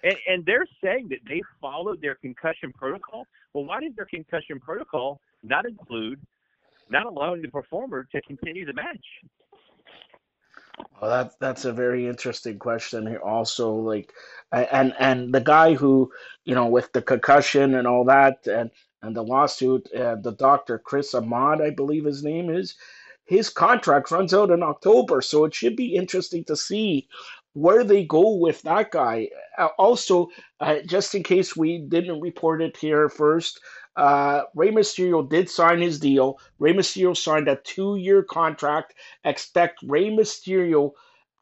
And, 0.04 0.16
and 0.28 0.46
they're 0.46 0.66
saying 0.82 1.08
that 1.08 1.18
they 1.26 1.42
followed 1.60 2.00
their 2.00 2.14
concussion 2.14 2.72
protocol. 2.72 3.26
Well, 3.52 3.64
why 3.64 3.80
does 3.80 3.92
their 3.96 4.06
concussion 4.06 4.60
protocol 4.60 5.20
not 5.42 5.66
include 5.66 6.20
not 6.90 7.06
allowing 7.06 7.42
the 7.42 7.48
performer 7.48 8.06
to 8.12 8.20
continue 8.22 8.66
the 8.66 8.72
match. 8.72 9.04
Well, 11.00 11.10
that's 11.10 11.36
that's 11.36 11.64
a 11.64 11.72
very 11.72 12.06
interesting 12.06 12.58
question 12.58 13.06
here. 13.06 13.20
Also, 13.20 13.72
like, 13.74 14.12
and 14.52 14.94
and 14.98 15.32
the 15.32 15.40
guy 15.40 15.74
who, 15.74 16.10
you 16.44 16.54
know, 16.54 16.66
with 16.66 16.92
the 16.92 17.02
concussion 17.02 17.74
and 17.74 17.86
all 17.86 18.04
that, 18.04 18.46
and 18.46 18.70
and 19.02 19.14
the 19.14 19.22
lawsuit, 19.22 19.88
uh, 19.94 20.16
the 20.16 20.32
doctor 20.32 20.78
Chris 20.78 21.14
Ahmad, 21.14 21.60
I 21.60 21.70
believe 21.70 22.04
his 22.04 22.24
name 22.24 22.50
is, 22.50 22.74
his 23.26 23.48
contract 23.48 24.10
runs 24.10 24.34
out 24.34 24.50
in 24.50 24.62
October, 24.62 25.20
so 25.20 25.44
it 25.44 25.54
should 25.54 25.76
be 25.76 25.94
interesting 25.94 26.44
to 26.44 26.56
see 26.56 27.08
where 27.52 27.84
they 27.84 28.04
go 28.04 28.36
with 28.36 28.62
that 28.62 28.90
guy. 28.90 29.28
Uh, 29.56 29.68
also, 29.78 30.28
uh, 30.60 30.76
just 30.86 31.14
in 31.14 31.22
case 31.22 31.56
we 31.56 31.78
didn't 31.78 32.20
report 32.20 32.60
it 32.62 32.76
here 32.76 33.08
first, 33.08 33.60
uh, 33.98 34.44
Rey 34.54 34.70
Mysterio 34.70 35.28
did 35.28 35.50
sign 35.50 35.80
his 35.80 35.98
deal. 35.98 36.38
Rey 36.60 36.72
Mysterio 36.72 37.16
signed 37.16 37.48
a 37.48 37.56
two-year 37.56 38.22
contract. 38.22 38.94
Expect 39.24 39.82
Rey 39.82 40.08
Mysterio 40.08 40.92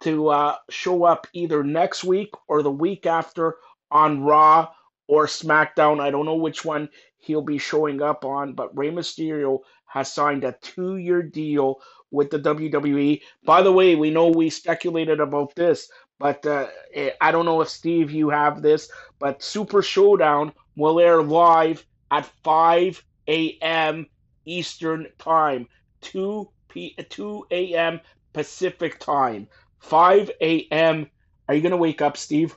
to 0.00 0.28
uh, 0.28 0.56
show 0.70 1.04
up 1.04 1.26
either 1.34 1.62
next 1.62 2.02
week 2.02 2.30
or 2.48 2.62
the 2.62 2.70
week 2.70 3.04
after 3.04 3.56
on 3.90 4.22
Raw 4.22 4.70
or 5.06 5.26
SmackDown. 5.26 6.00
I 6.00 6.10
don't 6.10 6.24
know 6.24 6.36
which 6.36 6.64
one 6.64 6.88
he'll 7.18 7.42
be 7.42 7.58
showing 7.58 8.00
up 8.00 8.24
on, 8.24 8.54
but 8.54 8.76
Rey 8.76 8.90
Mysterio 8.90 9.58
has 9.84 10.10
signed 10.10 10.44
a 10.44 10.56
two-year 10.62 11.22
deal 11.22 11.82
with 12.10 12.30
the 12.30 12.38
WWE. 12.38 13.20
By 13.44 13.60
the 13.60 13.72
way, 13.72 13.96
we 13.96 14.10
know 14.10 14.28
we 14.28 14.48
speculated 14.48 15.20
about 15.20 15.54
this, 15.54 15.90
but 16.18 16.46
uh, 16.46 16.68
eh, 16.94 17.10
I 17.20 17.32
don't 17.32 17.44
know 17.44 17.60
if 17.60 17.68
Steve 17.68 18.10
you 18.12 18.30
have 18.30 18.62
this, 18.62 18.90
but 19.18 19.42
Super 19.42 19.82
Showdown 19.82 20.54
will 20.74 20.98
air 20.98 21.22
live 21.22 21.84
at 22.10 22.30
5 22.44 23.02
a.m. 23.28 24.06
Eastern 24.44 25.06
Time, 25.18 25.66
2 26.02 26.48
p 26.68 26.94
2 26.94 27.46
a.m. 27.50 28.00
Pacific 28.32 28.98
Time, 28.98 29.48
5 29.80 30.30
a.m. 30.40 31.10
Are 31.48 31.54
you 31.54 31.62
gonna 31.62 31.76
wake 31.76 32.02
up, 32.02 32.16
Steve? 32.16 32.56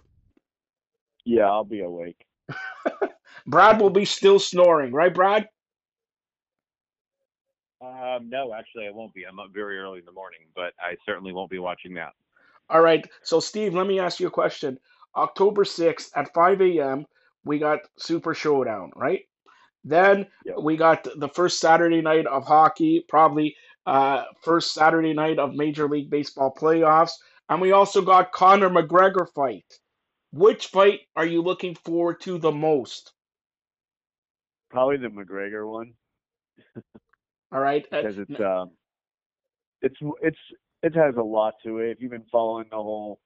Yeah, 1.25 1.45
I'll 1.45 1.63
be 1.63 1.81
awake. 1.81 2.25
Brad 3.47 3.79
will 3.81 3.89
be 3.89 4.05
still 4.05 4.39
snoring, 4.39 4.91
right, 4.93 5.13
Brad? 5.13 5.47
Um, 7.81 8.29
no, 8.29 8.53
actually, 8.53 8.87
I 8.87 8.91
won't 8.91 9.13
be. 9.13 9.25
I'm 9.25 9.39
up 9.39 9.51
very 9.53 9.79
early 9.79 9.99
in 9.99 10.05
the 10.05 10.11
morning, 10.11 10.41
but 10.55 10.73
I 10.79 10.95
certainly 11.05 11.31
won't 11.31 11.49
be 11.49 11.59
watching 11.59 11.93
that. 11.95 12.13
All 12.69 12.81
right. 12.81 13.07
So, 13.23 13.39
Steve, 13.39 13.73
let 13.73 13.87
me 13.87 13.99
ask 13.99 14.19
you 14.19 14.27
a 14.27 14.31
question. 14.31 14.79
October 15.15 15.63
6th 15.63 16.09
at 16.15 16.33
5 16.33 16.61
a.m., 16.61 17.05
we 17.45 17.57
got 17.57 17.79
Super 17.97 18.33
Showdown, 18.33 18.91
right? 18.95 19.28
Then 19.83 20.27
Yep. 20.45 20.57
we 20.61 20.77
got 20.77 21.07
the 21.15 21.29
first 21.29 21.59
Saturday 21.59 22.01
night 22.01 22.27
of 22.27 22.45
hockey, 22.45 23.05
probably 23.07 23.55
uh, 23.85 24.23
first 24.43 24.73
Saturday 24.73 25.13
night 25.13 25.39
of 25.39 25.55
Major 25.55 25.87
League 25.87 26.09
Baseball 26.09 26.53
playoffs. 26.53 27.13
And 27.49 27.61
we 27.61 27.71
also 27.71 28.01
got 28.01 28.31
Conor 28.31 28.69
McGregor 28.69 29.27
fight. 29.33 29.65
Which 30.31 30.67
fight 30.67 31.01
are 31.15 31.25
you 31.25 31.41
looking 31.41 31.73
forward 31.73 32.21
to 32.21 32.37
the 32.37 32.51
most? 32.51 33.13
Probably 34.69 34.97
the 34.97 35.07
McGregor 35.07 35.67
one 35.67 35.93
All 37.51 37.59
right. 37.59 37.85
Uh, 37.91 38.01
because 38.01 38.19
it's 38.19 38.39
um, 38.39 38.71
it's 39.81 39.95
it's 40.21 40.37
it 40.83 40.95
has 40.95 41.15
a 41.15 41.23
lot 41.23 41.55
to 41.63 41.79
it. 41.79 41.91
If 41.91 42.01
you've 42.01 42.11
been 42.11 42.25
following 42.31 42.65
the 42.69 42.77
whole 42.77 43.19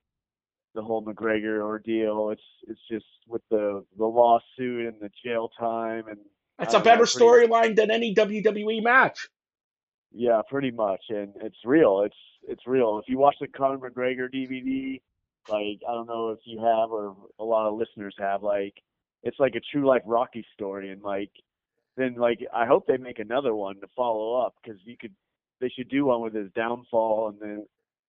the 0.76 0.82
whole 0.82 1.04
McGregor 1.04 1.62
ordeal, 1.62 2.30
it's 2.30 2.42
it's 2.68 2.80
just 2.90 3.06
with 3.28 3.42
the 3.52 3.84
the 3.98 4.06
lawsuit 4.06 4.88
and 4.88 4.96
the 5.02 5.10
jail 5.26 5.50
time 5.60 6.08
and 6.08 6.20
It's 6.60 6.74
a 6.74 6.80
better 6.80 7.04
storyline 7.04 7.76
than 7.76 7.92
any 7.92 8.14
WWE 8.14 8.84
match. 8.84 9.28
Yeah, 10.12 10.42
pretty 10.48 10.72
much, 10.72 11.02
and 11.10 11.34
it's 11.42 11.58
real. 11.66 12.04
It's 12.06 12.16
it's 12.48 12.68
real. 12.68 13.00
If 13.00 13.10
you 13.10 13.18
watch 13.18 13.36
the 13.42 13.48
Conor 13.48 13.78
McGregor 13.80 14.32
DVD, 14.32 15.02
like 15.50 15.82
I 15.88 15.94
don't 15.94 16.08
know 16.08 16.30
if 16.30 16.40
you 16.46 16.60
have 16.60 16.92
or 16.92 17.16
a 17.40 17.44
lot 17.44 17.68
of 17.68 17.78
listeners 17.78 18.16
have, 18.20 18.44
like 18.44 18.76
it's 19.24 19.40
like 19.40 19.56
a 19.56 19.62
true 19.72 19.88
life 19.88 20.04
Rocky 20.06 20.46
story, 20.54 20.92
and 20.92 21.02
like 21.02 21.32
then 21.98 22.16
like 22.16 22.40
I 22.54 22.66
hope 22.68 22.86
they 22.86 22.98
make 22.98 23.20
another 23.20 23.56
one 23.56 23.80
to 23.82 23.88
follow 23.96 24.40
up 24.40 24.54
because 24.64 24.80
you 24.86 24.96
could 25.00 25.14
they 25.60 25.70
should 25.70 25.90
do 25.90 26.06
one 26.06 26.22
with 26.22 26.36
his 26.36 26.52
downfall, 26.56 27.30
and 27.30 27.40
then 27.42 27.66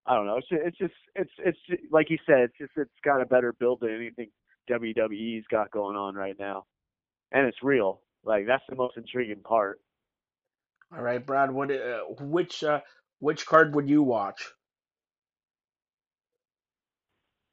I 0.07 0.15
don't 0.15 0.27
know. 0.27 0.37
It's 0.37 0.49
just, 0.49 0.63
it's 0.67 0.79
just 0.79 0.95
it's 1.15 1.59
it's 1.71 1.83
like 1.91 2.11
you 2.11 2.19
said, 2.27 2.41
it's 2.41 2.59
just 2.59 2.73
it's 2.77 2.91
got 3.03 3.23
a 3.23 3.27
better 3.27 3.55
build 3.55 3.81
than 3.81 3.95
anything 3.95 4.29
WWE's 4.71 5.47
got 5.51 5.71
going 5.71 5.97
on 5.97 6.15
right 6.15 6.37
now, 6.39 6.65
and 7.33 7.47
it's 7.47 7.63
real. 7.63 8.01
Like 8.25 8.47
that's 8.47 8.65
the 8.69 8.77
most 8.77 8.97
intriguing 8.97 9.43
part. 9.43 9.81
All 10.95 11.03
right, 11.03 11.25
Brad. 11.25 11.51
What? 11.51 11.71
Uh, 11.71 12.01
which? 12.21 12.65
Uh, 12.65 12.81
which 13.21 13.47
card 13.47 13.75
would 13.75 13.89
you 13.89 14.03
watch? 14.03 14.45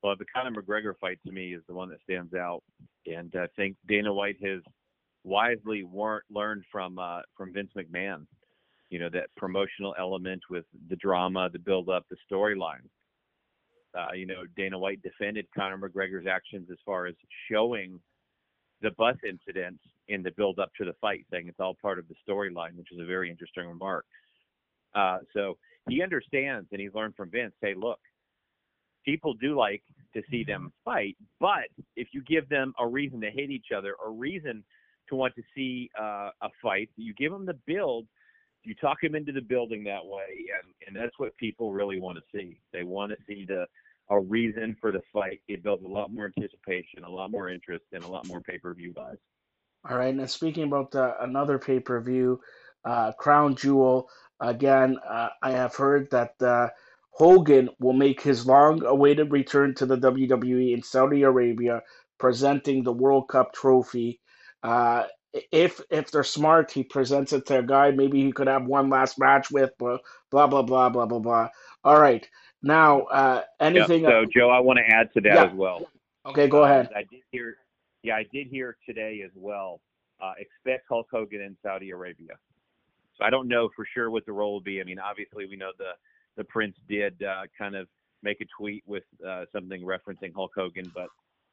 Well, 0.03 0.15
the 0.17 0.25
Conor 0.25 0.61
McGregor 0.61 0.93
fight 0.99 1.19
to 1.25 1.31
me 1.31 1.53
is 1.53 1.61
the 1.67 1.73
one 1.73 1.89
that 1.89 2.01
stands 2.03 2.33
out, 2.33 2.63
and 3.05 3.33
I 3.35 3.47
think 3.55 3.77
Dana 3.87 4.13
White 4.13 4.37
has 4.43 4.61
wisely 5.23 5.83
war- 5.83 6.23
learned 6.29 6.63
from 6.71 6.97
uh, 6.99 7.21
from 7.37 7.53
Vince 7.53 7.71
McMahon. 7.77 8.25
You 8.89 8.99
know 8.99 9.09
that 9.09 9.29
promotional 9.37 9.95
element 9.97 10.41
with 10.49 10.65
the 10.89 10.95
drama, 10.97 11.49
the 11.51 11.59
build 11.59 11.89
up, 11.89 12.05
the 12.09 12.17
storyline. 12.31 12.87
Uh, 13.97 14.13
you 14.13 14.25
know, 14.25 14.43
Dana 14.55 14.79
White 14.79 15.01
defended 15.03 15.45
Conor 15.55 15.77
McGregor's 15.77 16.27
actions 16.27 16.69
as 16.71 16.77
far 16.85 17.05
as 17.07 17.15
showing 17.51 17.99
the 18.81 18.91
bus 18.97 19.15
incident 19.27 19.79
in 20.07 20.23
the 20.23 20.31
build 20.31 20.59
up 20.59 20.71
to 20.77 20.85
the 20.85 20.93
fight, 20.99 21.25
saying 21.31 21.47
it's 21.47 21.59
all 21.59 21.75
part 21.81 21.99
of 21.99 22.05
the 22.07 22.15
storyline, 22.27 22.75
which 22.75 22.91
is 22.91 22.99
a 22.99 23.05
very 23.05 23.29
interesting 23.29 23.67
remark. 23.67 24.05
Uh, 24.93 25.19
so 25.33 25.57
he 25.89 26.01
understands 26.01 26.67
and 26.71 26.81
he's 26.81 26.93
learned 26.93 27.15
from 27.15 27.29
Vince. 27.29 27.53
Hey, 27.61 27.73
look, 27.75 27.99
people 29.05 29.33
do 29.33 29.57
like 29.57 29.83
to 30.13 30.21
see 30.29 30.43
them 30.43 30.71
fight, 30.83 31.15
but 31.39 31.69
if 31.95 32.09
you 32.11 32.21
give 32.23 32.47
them 32.49 32.73
a 32.79 32.85
reason 32.85 33.21
to 33.21 33.31
hate 33.31 33.49
each 33.49 33.67
other, 33.75 33.95
a 34.05 34.09
reason 34.09 34.63
to 35.09 35.15
want 35.15 35.33
to 35.35 35.43
see 35.55 35.89
uh, 35.99 36.29
a 36.41 36.49
fight, 36.61 36.89
you 36.97 37.13
give 37.13 37.31
them 37.31 37.45
the 37.45 37.57
build, 37.65 38.05
you 38.63 38.75
talk 38.75 39.01
them 39.01 39.15
into 39.15 39.31
the 39.31 39.41
building 39.41 39.83
that 39.83 40.05
way, 40.05 40.45
and, 40.61 40.73
and 40.87 40.95
that's 40.95 41.17
what 41.17 41.35
people 41.37 41.71
really 41.71 41.99
want 41.99 42.17
to 42.17 42.37
see. 42.37 42.59
They 42.73 42.83
want 42.83 43.11
to 43.11 43.17
see 43.27 43.45
the 43.45 43.65
a 44.09 44.19
reason 44.19 44.75
for 44.81 44.91
the 44.91 45.01
fight. 45.13 45.41
It 45.47 45.63
builds 45.63 45.83
a 45.83 45.87
lot 45.87 46.11
more 46.11 46.25
anticipation, 46.25 47.03
a 47.05 47.09
lot 47.09 47.31
more 47.31 47.49
interest, 47.49 47.85
and 47.93 48.03
a 48.03 48.07
lot 48.07 48.27
more 48.27 48.41
pay-per-view 48.41 48.93
buys. 48.93 49.17
All 49.89 49.97
right. 49.97 50.13
And 50.13 50.29
speaking 50.29 50.63
about 50.63 50.93
uh, 50.95 51.13
another 51.21 51.57
pay 51.57 51.79
per 51.79 51.99
view, 52.01 52.39
uh, 52.85 53.11
Crown 53.13 53.55
Jewel. 53.55 54.09
Again, 54.39 54.97
uh, 55.07 55.29
I 55.41 55.51
have 55.51 55.75
heard 55.75 56.09
that 56.11 56.41
uh, 56.41 56.69
Hogan 57.11 57.69
will 57.79 57.93
make 57.93 58.21
his 58.21 58.47
long-awaited 58.47 59.31
return 59.31 59.75
to 59.75 59.85
the 59.85 59.97
WWE 59.97 60.73
in 60.73 60.81
Saudi 60.81 61.21
Arabia, 61.23 61.81
presenting 62.17 62.83
the 62.83 62.93
World 62.93 63.27
Cup 63.27 63.53
trophy. 63.53 64.19
Uh, 64.63 65.03
if 65.51 65.79
if 65.89 66.11
they're 66.11 66.23
smart, 66.23 66.71
he 66.71 66.83
presents 66.83 67.33
it 67.33 67.45
to 67.47 67.59
a 67.59 67.63
guy 67.63 67.91
maybe 67.91 68.21
he 68.23 68.31
could 68.31 68.47
have 68.47 68.65
one 68.65 68.89
last 68.89 69.17
match 69.19 69.49
with, 69.51 69.71
but 69.79 70.01
blah 70.29 70.47
blah 70.47 70.63
blah 70.63 70.89
blah 70.89 71.05
blah 71.05 71.19
blah. 71.19 71.49
All 71.83 71.99
right. 71.99 72.27
Now, 72.63 73.01
uh, 73.03 73.43
Yeah, 73.59 73.67
anything? 73.67 74.03
so, 74.05 74.25
Joe, 74.25 74.49
I 74.49 74.59
want 74.59 74.79
to 74.79 74.85
add 74.85 75.11
to 75.13 75.21
that 75.21 75.33
Yeah. 75.33 75.45
as 75.45 75.53
well. 75.53 75.87
okay, 76.25 76.47
go 76.47 76.63
ahead. 76.63 76.91
I 76.95 77.03
did 77.03 77.23
hear, 77.31 77.57
yeah, 78.03 78.15
I 78.15 78.23
did 78.23 78.47
hear 78.47 78.77
today 78.85 79.21
as 79.23 79.31
well. 79.35 79.81
Uh, 80.19 80.33
expect 80.37 80.87
Hulk 80.87 81.07
Hogan 81.09 81.41
in 81.41 81.57
Saudi 81.63 81.89
Arabia. 81.89 82.37
So 83.17 83.25
I 83.25 83.31
don't 83.31 83.47
know 83.47 83.69
for 83.75 83.85
sure 83.85 84.11
what 84.11 84.25
the 84.25 84.31
role 84.31 84.53
will 84.53 84.61
be. 84.61 84.79
I 84.79 84.83
mean, 84.83 84.99
obviously 84.99 85.45
we 85.47 85.55
know 85.55 85.71
the 85.77 85.93
the 86.37 86.43
Prince 86.45 86.77
did 86.87 87.21
uh, 87.23 87.43
kind 87.57 87.75
of 87.75 87.87
make 88.23 88.39
a 88.39 88.45
tweet 88.57 88.83
with 88.87 89.03
uh, 89.27 89.45
something 89.51 89.81
referencing 89.81 90.33
Hulk 90.33 90.51
Hogan, 90.55 90.89
but 90.93 91.09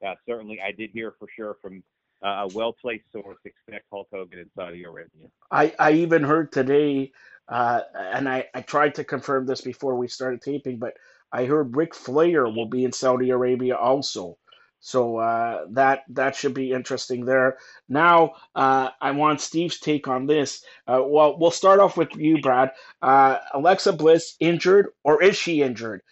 uh, 0.07 0.15
certainly 0.27 0.61
I 0.61 0.71
did 0.71 0.91
hear 0.91 1.15
for 1.19 1.27
sure 1.35 1.57
from 1.61 1.83
uh, 2.23 2.45
a 2.45 2.49
well 2.49 2.73
placed 2.73 3.11
source 3.13 3.39
expect 3.45 3.87
Hulk 3.91 4.09
Hogan 4.13 4.39
in 4.39 4.51
Saudi 4.55 4.85
Arabia. 4.85 5.29
I, 5.51 5.75
I 5.79 5.93
even 5.93 6.23
heard 6.23 6.53
today, 6.53 7.11
uh, 7.49 7.81
and 7.97 8.29
I, 8.29 8.47
I 8.55 8.61
tried 8.63 8.97
to 8.97 9.05
confirm 9.05 9.47
this 9.47 9.61
before 9.61 9.97
we 9.97 10.09
started 10.09 10.43
taping, 10.43 10.79
but 10.79 10.95
I 11.33 11.45
heard 11.45 11.77
Ric 11.77 11.95
Flair 11.95 12.47
will 12.47 12.69
be 12.69 12.85
in 12.85 12.93
Saudi 12.93 13.31
Arabia 13.31 13.77
also. 13.77 14.39
So 14.81 15.17
uh, 15.19 15.67
that 15.71 16.05
that 16.11 16.37
should 16.37 16.55
be 16.55 16.71
interesting 16.73 17.25
there. 17.25 17.59
Now 17.89 18.35
uh, 18.55 18.91
I 19.01 19.11
want 19.11 19.41
Steve's 19.41 19.81
take 19.81 20.07
on 20.07 20.27
this. 20.27 20.63
Uh, 20.87 21.03
well, 21.05 21.37
we'll 21.39 21.51
start 21.51 21.81
off 21.81 21.97
with 21.97 22.15
you, 22.15 22.41
Brad. 22.41 22.71
Uh, 23.03 23.39
Alexa 23.55 23.93
Bliss 23.93 24.37
injured, 24.39 24.89
or 25.03 25.23
is 25.23 25.37
she 25.37 25.63
injured? 25.63 26.03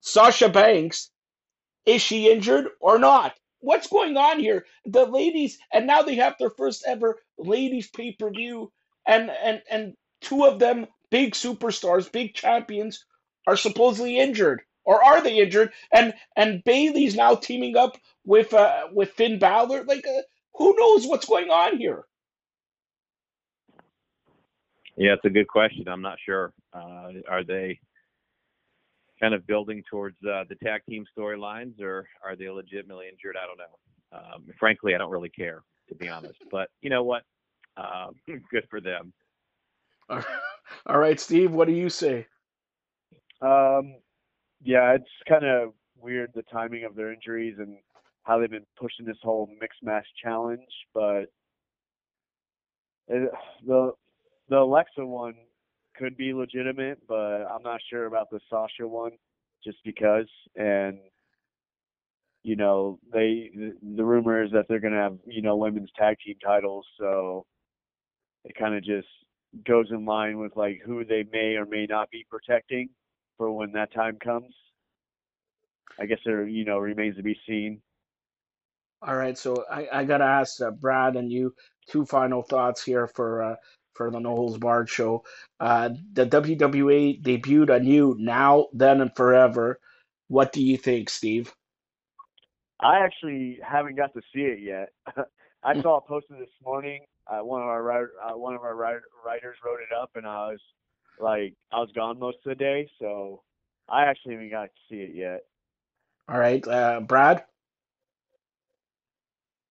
Sasha 0.00 0.48
Banks, 0.48 1.10
is 1.86 2.00
she 2.00 2.30
injured 2.30 2.68
or 2.80 2.98
not? 2.98 3.34
What's 3.60 3.88
going 3.88 4.16
on 4.16 4.40
here? 4.40 4.64
The 4.86 5.04
ladies, 5.06 5.58
and 5.72 5.86
now 5.86 6.02
they 6.02 6.16
have 6.16 6.36
their 6.38 6.50
first 6.50 6.84
ever 6.86 7.18
ladies 7.38 7.88
pay 7.90 8.12
per 8.12 8.30
view, 8.30 8.72
and 9.06 9.30
and 9.30 9.62
and 9.70 9.94
two 10.24 10.44
of 10.44 10.58
them, 10.58 10.86
big 11.10 11.34
superstars, 11.34 12.10
big 12.10 12.34
champions, 12.34 13.04
are 13.46 13.56
supposedly 13.56 14.18
injured, 14.18 14.62
or 14.84 15.04
are 15.04 15.20
they 15.20 15.38
injured? 15.38 15.72
And 15.92 16.14
and 16.36 16.64
Bayley's 16.64 17.14
now 17.14 17.34
teaming 17.34 17.76
up 17.76 17.96
with 18.24 18.52
uh 18.52 18.88
with 18.92 19.10
Finn 19.10 19.38
Balor. 19.38 19.84
Like, 19.84 20.06
uh, 20.06 20.22
who 20.54 20.74
knows 20.76 21.06
what's 21.06 21.26
going 21.26 21.50
on 21.50 21.78
here? 21.78 22.04
Yeah, 24.96 25.14
it's 25.14 25.24
a 25.24 25.30
good 25.30 25.48
question. 25.48 25.88
I'm 25.88 26.02
not 26.02 26.18
sure. 26.24 26.52
Uh, 26.72 27.12
are 27.28 27.42
they 27.42 27.80
kind 29.20 29.34
of 29.34 29.46
building 29.46 29.82
towards 29.90 30.16
uh, 30.24 30.44
the 30.48 30.54
tag 30.62 30.82
team 30.88 31.04
storylines, 31.16 31.80
or 31.80 32.06
are 32.24 32.36
they 32.36 32.48
legitimately 32.48 33.06
injured? 33.08 33.36
I 33.40 33.46
don't 33.46 33.58
know. 33.58 34.18
Um, 34.18 34.44
frankly, 34.58 34.94
I 34.94 34.98
don't 34.98 35.10
really 35.10 35.30
care, 35.30 35.62
to 35.88 35.94
be 35.96 36.08
honest. 36.08 36.38
But 36.50 36.70
you 36.80 36.90
know 36.90 37.02
what? 37.02 37.22
Uh, 37.76 38.08
good 38.50 38.66
for 38.70 38.80
them. 38.80 39.12
All 40.86 40.98
right, 40.98 41.18
Steve, 41.20 41.52
what 41.52 41.68
do 41.68 41.74
you 41.74 41.88
say? 41.90 42.26
Um, 43.42 43.96
yeah, 44.62 44.94
it's 44.94 45.10
kind 45.28 45.44
of 45.44 45.72
weird 45.98 46.32
the 46.34 46.42
timing 46.52 46.84
of 46.84 46.94
their 46.96 47.12
injuries 47.12 47.56
and 47.58 47.78
how 48.24 48.38
they've 48.38 48.50
been 48.50 48.66
pushing 48.78 49.06
this 49.06 49.18
whole 49.22 49.48
mixed 49.60 49.82
match 49.82 50.06
challenge, 50.22 50.62
but 50.94 51.24
it, 53.08 53.30
the 53.66 53.92
the 54.48 54.58
Alexa 54.58 55.04
one 55.06 55.34
could 55.96 56.16
be 56.16 56.34
legitimate, 56.34 56.98
but 57.08 57.44
I'm 57.46 57.62
not 57.62 57.80
sure 57.90 58.06
about 58.06 58.30
the 58.30 58.40
Sasha 58.50 58.86
one 58.88 59.12
just 59.64 59.78
because. 59.84 60.28
And 60.56 60.98
you 62.42 62.56
know, 62.56 62.98
they 63.12 63.50
the, 63.54 63.74
the 63.96 64.04
rumor 64.04 64.44
is 64.44 64.52
that 64.52 64.66
they're 64.68 64.80
gonna 64.80 65.02
have 65.02 65.18
you 65.26 65.42
know 65.42 65.56
women's 65.56 65.90
tag 65.98 66.16
team 66.24 66.36
titles, 66.44 66.86
so 67.00 67.46
it 68.44 68.54
kind 68.58 68.74
of 68.74 68.84
just 68.84 69.08
goes 69.66 69.86
in 69.90 70.04
line 70.04 70.38
with 70.38 70.56
like 70.56 70.80
who 70.84 71.04
they 71.04 71.24
may 71.32 71.56
or 71.56 71.66
may 71.66 71.86
not 71.86 72.10
be 72.10 72.26
protecting 72.30 72.88
for 73.38 73.50
when 73.52 73.72
that 73.72 73.92
time 73.92 74.18
comes. 74.22 74.54
I 75.98 76.06
guess 76.06 76.18
there 76.24 76.46
you 76.46 76.64
know 76.64 76.78
remains 76.78 77.16
to 77.16 77.22
be 77.22 77.38
seen. 77.46 77.80
All 79.02 79.16
right, 79.16 79.36
so 79.36 79.64
I, 79.70 79.86
I 79.92 80.04
gotta 80.04 80.24
ask 80.24 80.60
uh, 80.60 80.70
Brad 80.70 81.16
and 81.16 81.30
you 81.30 81.54
two 81.88 82.06
final 82.06 82.42
thoughts 82.42 82.82
here 82.82 83.06
for 83.06 83.42
uh, 83.42 83.56
for 83.94 84.10
the 84.10 84.18
No 84.18 84.30
Holds 84.34 84.58
Barred 84.58 84.88
show. 84.88 85.24
Uh, 85.60 85.90
the 86.12 86.26
WWE 86.26 87.22
debuted 87.22 87.74
a 87.74 87.80
new 87.80 88.16
Now, 88.18 88.66
Then, 88.72 89.00
and 89.00 89.14
Forever. 89.14 89.78
What 90.28 90.52
do 90.52 90.62
you 90.62 90.76
think, 90.76 91.10
Steve? 91.10 91.54
I 92.80 92.98
actually 93.04 93.58
haven't 93.62 93.96
got 93.96 94.12
to 94.14 94.20
see 94.34 94.40
it 94.40 94.58
yet. 94.60 94.88
I 95.62 95.80
saw 95.80 95.98
it 95.98 96.04
posted 96.06 96.38
this 96.38 96.48
morning. 96.62 97.04
Uh, 97.26 97.44
one 97.44 97.62
of 97.62 97.68
our 97.68 97.82
writer, 97.82 98.12
uh, 98.22 98.36
one 98.36 98.54
of 98.54 98.62
our 98.62 98.74
writers 98.74 99.56
wrote 99.64 99.80
it 99.80 99.94
up, 99.98 100.10
and 100.14 100.26
I 100.26 100.48
was 100.48 100.60
like, 101.18 101.54
I 101.72 101.78
was 101.78 101.90
gone 101.94 102.18
most 102.18 102.38
of 102.44 102.50
the 102.50 102.54
day, 102.54 102.88
so 102.98 103.42
I 103.88 104.04
actually 104.04 104.34
haven't 104.34 104.50
got 104.50 104.64
to 104.64 104.70
see 104.88 104.96
it 104.96 105.14
yet. 105.14 105.44
All 106.28 106.38
right, 106.38 106.66
uh, 106.66 107.00
Brad. 107.00 107.44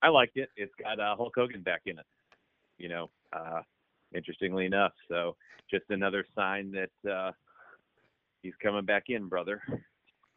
I 0.02 0.10
liked 0.10 0.38
it. 0.38 0.50
It's 0.58 0.74
got 0.82 1.00
uh, 1.00 1.16
Hulk 1.16 1.34
Hogan 1.36 1.62
back 1.62 1.82
in 1.86 1.98
it. 1.98 2.06
You 2.78 2.90
know, 2.90 3.10
uh, 3.32 3.62
interestingly 4.14 4.66
enough. 4.66 4.92
So 5.08 5.36
just 5.72 5.86
another 5.90 6.26
sign 6.36 6.72
that 6.72 7.10
uh, 7.10 7.32
he's 8.42 8.54
coming 8.62 8.86
back 8.86 9.06
in, 9.08 9.28
brother. 9.28 9.62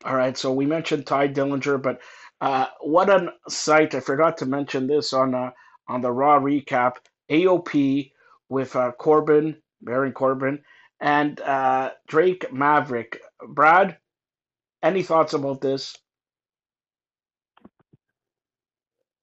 All 0.05 0.15
right. 0.15 0.37
So 0.37 0.53
we 0.53 0.67
mentioned 0.67 1.07
Tye 1.07 1.29
Dillinger, 1.29 1.83
but 1.83 2.01
uh, 2.41 2.67
what 2.81 3.11
a 3.11 3.33
sight! 3.49 3.95
I 3.95 4.01
forgot 4.01 4.39
to 4.39 4.47
mention 4.47 4.87
this 4.87 5.13
on 5.13 5.35
uh, 5.35 5.51
on 5.89 6.01
the 6.01 6.11
Raw 6.11 6.41
recap. 6.41 6.97
AOP 7.31 8.13
with 8.49 8.77
uh, 8.77 8.93
Corbin, 8.93 9.57
Baron 9.83 10.13
Corbin, 10.13 10.63
and 11.01 11.41
uh, 11.41 11.91
Drake 12.07 12.53
Maverick. 12.53 13.21
Brad, 13.49 13.99
any 14.83 15.03
thoughts 15.03 15.35
about 15.35 15.61
this? 15.61 15.97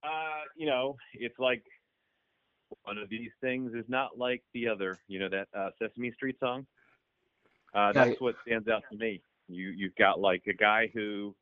Uh, 0.04 0.42
you 0.58 0.68
know, 0.68 0.98
it's 1.14 1.40
like 1.40 1.64
one 2.84 2.98
of 2.98 3.10
these 3.10 3.32
things 3.42 3.74
is 3.74 3.86
not 3.88 4.18
like 4.18 4.44
the 4.54 4.68
other. 4.68 5.00
You 5.08 5.20
know 5.20 5.30
that 5.30 5.48
uh, 5.58 5.70
Sesame 5.80 6.12
Street 6.12 6.38
song. 6.40 6.66
Uh, 7.74 7.92
that's 7.92 8.22
what 8.22 8.36
stands 8.46 8.68
out 8.68 8.84
to 8.92 8.98
me. 8.98 9.22
You 9.48 9.70
you've 9.70 9.96
got 9.96 10.20
like 10.20 10.44
a 10.48 10.54
guy 10.54 10.90
who, 10.94 11.36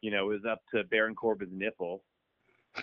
you 0.00 0.10
know, 0.10 0.30
is 0.32 0.44
up 0.48 0.60
to 0.74 0.84
Baron 0.84 1.14
Corbin's 1.14 1.52
nipple, 1.52 2.02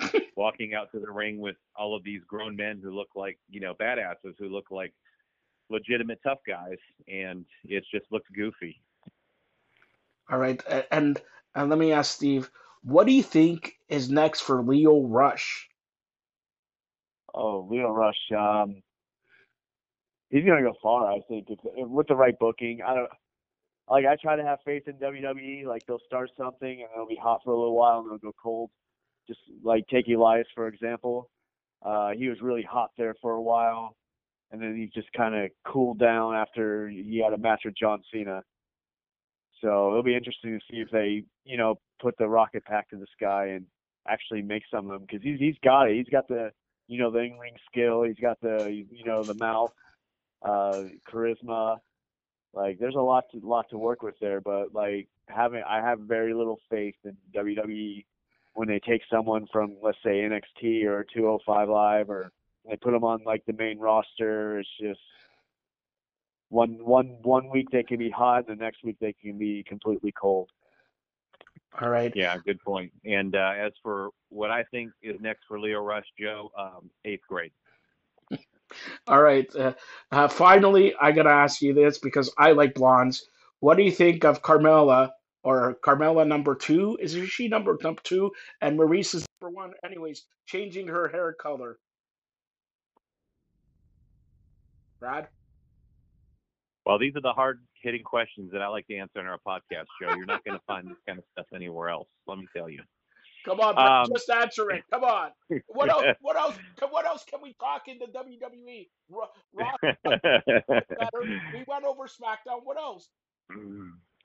walking 0.35 0.73
out 0.73 0.91
to 0.91 0.99
the 0.99 1.11
ring 1.11 1.39
with 1.39 1.55
all 1.75 1.95
of 1.95 2.03
these 2.03 2.21
grown 2.27 2.55
men 2.55 2.79
who 2.83 2.91
look 2.91 3.09
like 3.15 3.37
you 3.49 3.59
know 3.59 3.73
badasses, 3.73 4.35
who 4.39 4.49
look 4.49 4.71
like 4.71 4.93
legitimate 5.69 6.19
tough 6.23 6.39
guys, 6.47 6.77
and 7.07 7.45
it 7.65 7.83
just 7.91 8.05
looks 8.11 8.29
goofy. 8.35 8.81
All 10.29 10.37
right, 10.37 10.61
and 10.91 11.21
and 11.55 11.69
let 11.69 11.79
me 11.79 11.91
ask 11.91 12.15
Steve, 12.15 12.49
what 12.83 13.07
do 13.07 13.13
you 13.13 13.23
think 13.23 13.75
is 13.89 14.09
next 14.09 14.41
for 14.41 14.61
Lio 14.61 15.01
Rush? 15.01 15.67
Oh, 17.33 17.67
Lio 17.69 17.91
Rush. 17.91 18.31
Um, 18.37 18.81
he's 20.29 20.45
gonna 20.45 20.61
go 20.61 20.73
far. 20.81 21.11
I 21.11 21.21
think 21.27 21.47
if, 21.49 21.59
if, 21.63 21.87
with 21.87 22.07
the 22.07 22.15
right 22.15 22.37
booking. 22.39 22.81
I 22.85 22.95
don't 22.95 23.09
like. 23.89 24.05
I 24.05 24.15
try 24.15 24.35
to 24.35 24.43
have 24.43 24.59
faith 24.65 24.87
in 24.87 24.95
WWE. 24.95 25.65
Like 25.65 25.85
they'll 25.85 25.99
start 26.05 26.29
something 26.37 26.81
and 26.81 26.89
they'll 26.95 27.07
be 27.07 27.19
hot 27.21 27.41
for 27.43 27.51
a 27.51 27.57
little 27.57 27.75
while 27.75 27.99
and 27.99 28.09
they'll 28.09 28.17
go 28.17 28.35
cold. 28.41 28.69
Just 29.27 29.39
like 29.63 29.85
take 29.87 30.07
Elias 30.07 30.47
for 30.55 30.67
example. 30.67 31.29
Uh, 31.81 32.11
he 32.17 32.29
was 32.29 32.37
really 32.41 32.63
hot 32.63 32.91
there 32.97 33.13
for 33.21 33.33
a 33.33 33.41
while, 33.41 33.95
and 34.51 34.61
then 34.61 34.75
he 34.75 34.89
just 34.93 35.11
kind 35.13 35.35
of 35.35 35.49
cooled 35.65 35.99
down 35.99 36.33
after 36.33 36.87
he 36.87 37.21
had 37.23 37.33
a 37.33 37.37
match 37.37 37.61
with 37.65 37.75
John 37.77 38.01
Cena. 38.11 38.41
So 39.61 39.89
it'll 39.89 40.03
be 40.03 40.15
interesting 40.15 40.57
to 40.57 40.65
see 40.71 40.79
if 40.79 40.89
they, 40.91 41.23
you 41.43 41.57
know, 41.57 41.75
put 42.01 42.17
the 42.17 42.27
rocket 42.27 42.63
pack 42.65 42.89
to 42.89 42.97
this 42.97 43.09
guy 43.19 43.47
and 43.47 43.65
actually 44.07 44.41
make 44.41 44.63
some 44.71 44.85
of 44.85 44.91
them 44.91 45.01
because 45.01 45.21
he's 45.21 45.39
he's 45.39 45.57
got 45.63 45.89
it. 45.89 45.97
He's 45.97 46.09
got 46.09 46.27
the 46.27 46.51
you 46.87 46.99
know, 46.99 47.11
the 47.11 47.19
in-ring 47.19 47.55
skill. 47.71 48.03
He's 48.03 48.19
got 48.21 48.39
the, 48.41 48.83
you 48.91 49.05
know, 49.05 49.23
the 49.23 49.33
mouth, 49.33 49.71
uh, 50.43 50.83
charisma. 51.11 51.77
Like, 52.53 52.77
there's 52.79 52.95
a 52.95 53.01
lot 53.01 53.25
to 53.31 53.39
lot 53.39 53.65
to 53.71 53.77
work 53.77 54.03
with 54.03 54.15
there. 54.21 54.41
But 54.41 54.73
like, 54.73 55.07
having 55.27 55.63
I 55.67 55.77
have 55.77 55.99
very 55.99 56.33
little 56.33 56.59
faith 56.69 56.95
in 57.03 57.17
WWE 57.35 58.05
when 58.53 58.67
they 58.67 58.79
take 58.79 59.01
someone 59.11 59.47
from, 59.51 59.77
let's 59.81 59.97
say, 60.03 60.21
NXT 60.21 60.85
or 60.85 61.05
205 61.13 61.69
Live, 61.69 62.09
or 62.09 62.31
they 62.69 62.75
put 62.77 62.91
them 62.91 63.03
on 63.03 63.19
like 63.25 63.43
the 63.45 63.53
main 63.53 63.79
roster. 63.79 64.59
It's 64.59 64.69
just 64.79 64.99
one 66.49 66.77
one 66.83 67.17
one 67.23 67.49
week 67.49 67.67
they 67.71 67.83
can 67.83 67.97
be 67.97 68.09
hot, 68.09 68.47
and 68.47 68.59
the 68.59 68.63
next 68.63 68.83
week 68.83 68.97
they 69.01 69.13
can 69.13 69.37
be 69.37 69.63
completely 69.67 70.11
cold. 70.11 70.49
All 71.81 71.89
right. 71.89 72.13
Yeah, 72.15 72.37
good 72.45 72.59
point. 72.61 72.91
And 73.03 73.35
uh, 73.35 73.53
as 73.57 73.71
for 73.81 74.09
what 74.29 74.51
I 74.51 74.63
think 74.63 74.91
is 75.01 75.19
next 75.19 75.45
for 75.47 75.59
Lio 75.59 75.81
Rush, 75.81 76.05
Joe, 76.19 76.51
um, 76.57 76.89
eighth 77.05 77.23
grade. 77.27 77.51
All 79.07 79.21
right. 79.21 79.47
Uh, 79.55 79.73
uh, 80.11 80.27
finally, 80.27 80.93
I 81.01 81.11
gotta 81.11 81.31
ask 81.31 81.61
you 81.61 81.73
this 81.73 81.97
because 81.97 82.31
I 82.37 82.51
like 82.51 82.75
blondes. 82.75 83.25
What 83.59 83.77
do 83.77 83.83
you 83.83 83.91
think 83.91 84.23
of 84.23 84.41
Carmella 84.41 85.11
or 85.43 85.77
Carmella 85.83 86.27
number 86.27 86.55
two? 86.55 86.97
Is 87.01 87.13
she 87.29 87.47
number 87.47 87.77
number 87.81 88.01
two 88.03 88.31
and 88.61 88.77
Maurice 88.77 89.13
is 89.13 89.25
number 89.41 89.55
one? 89.55 89.73
Anyways, 89.85 90.25
changing 90.45 90.87
her 90.87 91.07
hair 91.07 91.33
color. 91.33 91.77
Brad. 94.99 95.27
Well, 96.85 96.99
these 96.99 97.15
are 97.15 97.21
the 97.21 97.33
hard 97.33 97.61
hitting 97.81 98.03
questions 98.03 98.51
that 98.51 98.61
I 98.61 98.67
like 98.67 98.87
to 98.87 98.95
answer 98.95 99.19
on 99.19 99.27
our 99.27 99.39
podcast 99.45 99.85
show. 100.01 100.15
You're 100.15 100.25
not 100.25 100.43
going 100.43 100.57
to 100.57 100.63
find 100.65 100.87
this 100.87 100.97
kind 101.07 101.19
of 101.19 101.25
stuff 101.31 101.47
anywhere 101.53 101.89
else. 101.89 102.07
Let 102.27 102.37
me 102.37 102.47
tell 102.55 102.69
you. 102.69 102.81
Come 103.45 103.59
on, 103.59 103.77
um, 103.77 104.05
just 104.13 104.29
answer 104.29 104.71
it. 104.71 104.83
Come 104.91 105.03
on. 105.03 105.31
What 105.67 105.89
else? 105.89 106.03
What 106.21 106.37
else? 106.37 106.55
What 106.89 107.05
else 107.05 107.25
can 107.29 107.41
we 107.41 107.53
talk 107.59 107.87
in 107.87 107.99
the 107.99 108.05
WWE? 108.05 108.87
Raw, 109.09 109.27
we 111.53 111.63
went 111.67 111.83
over 111.83 112.03
SmackDown. 112.05 112.61
What 112.63 112.77
else? 112.77 113.09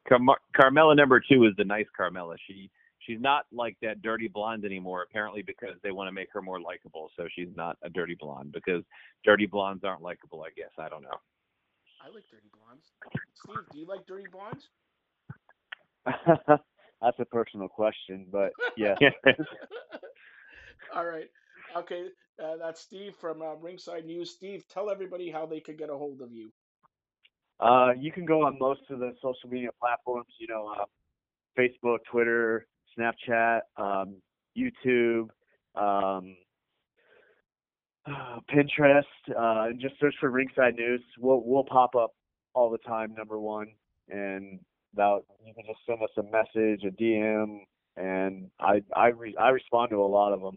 Car- 0.08 0.38
Carmella 0.58 0.96
number 0.96 1.20
two 1.20 1.44
is 1.44 1.52
the 1.56 1.64
nice 1.64 1.86
Carmella. 1.98 2.36
She 2.46 2.70
she's 3.00 3.20
not 3.20 3.46
like 3.52 3.76
that 3.82 4.02
dirty 4.02 4.28
blonde 4.28 4.64
anymore. 4.64 5.02
Apparently, 5.02 5.42
because 5.42 5.76
they 5.82 5.90
want 5.90 6.08
to 6.08 6.12
make 6.12 6.28
her 6.32 6.42
more 6.42 6.60
likable. 6.60 7.10
So 7.16 7.26
she's 7.34 7.54
not 7.56 7.76
a 7.82 7.90
dirty 7.90 8.16
blonde 8.18 8.52
because 8.52 8.82
dirty 9.24 9.46
blondes 9.46 9.84
aren't 9.84 10.02
likable. 10.02 10.42
I 10.42 10.50
guess 10.56 10.70
I 10.78 10.88
don't 10.88 11.02
know. 11.02 11.18
I 12.00 12.08
like 12.14 12.24
dirty 12.30 12.48
blondes. 12.52 12.86
Steve, 13.34 13.56
do 13.72 13.78
you 13.78 13.86
like 13.86 14.06
dirty 14.06 14.26
blondes? 14.30 14.68
That's 17.00 17.18
a 17.20 17.24
personal 17.24 17.68
question, 17.68 18.26
but 18.30 18.52
yeah. 18.76 18.94
All 20.94 21.06
right. 21.06 21.28
Okay, 21.76 22.06
uh, 22.42 22.56
that's 22.56 22.80
Steve 22.80 23.14
from 23.20 23.42
uh, 23.42 23.54
Ringside 23.54 24.06
News. 24.06 24.30
Steve, 24.30 24.64
tell 24.68 24.90
everybody 24.90 25.30
how 25.30 25.44
they 25.44 25.60
could 25.60 25.76
get 25.76 25.90
a 25.90 25.96
hold 25.96 26.22
of 26.22 26.32
you. 26.32 26.50
Uh, 27.60 27.90
you 27.98 28.12
can 28.12 28.24
go 28.24 28.42
on 28.44 28.56
most 28.58 28.82
of 28.90 28.98
the 29.00 29.12
social 29.22 29.48
media 29.48 29.70
platforms. 29.80 30.28
You 30.38 30.46
know, 30.48 30.74
uh, 30.78 30.84
Facebook, 31.58 31.98
Twitter, 32.10 32.66
Snapchat, 32.96 33.60
um, 33.76 34.16
YouTube. 34.56 35.28
Um, 35.74 36.36
Pinterest, 38.50 39.02
uh, 39.30 39.68
and 39.68 39.80
just 39.80 39.98
search 40.00 40.14
for 40.20 40.30
Ringside 40.30 40.74
News. 40.76 41.02
We'll 41.18 41.42
we'll 41.44 41.64
pop 41.64 41.94
up 41.94 42.14
all 42.54 42.70
the 42.70 42.78
time. 42.78 43.14
Number 43.16 43.38
one, 43.38 43.68
and 44.08 44.60
that 44.94 45.20
you 45.44 45.54
can 45.54 45.64
just 45.66 45.80
send 45.86 46.02
us 46.02 46.10
a 46.16 46.22
message, 46.22 46.84
a 46.84 46.90
DM, 46.90 47.60
and 47.96 48.50
I 48.60 48.82
I 48.94 49.08
re, 49.08 49.36
I 49.38 49.50
respond 49.50 49.90
to 49.90 49.96
a 49.96 50.06
lot 50.06 50.32
of 50.32 50.40
them. 50.40 50.56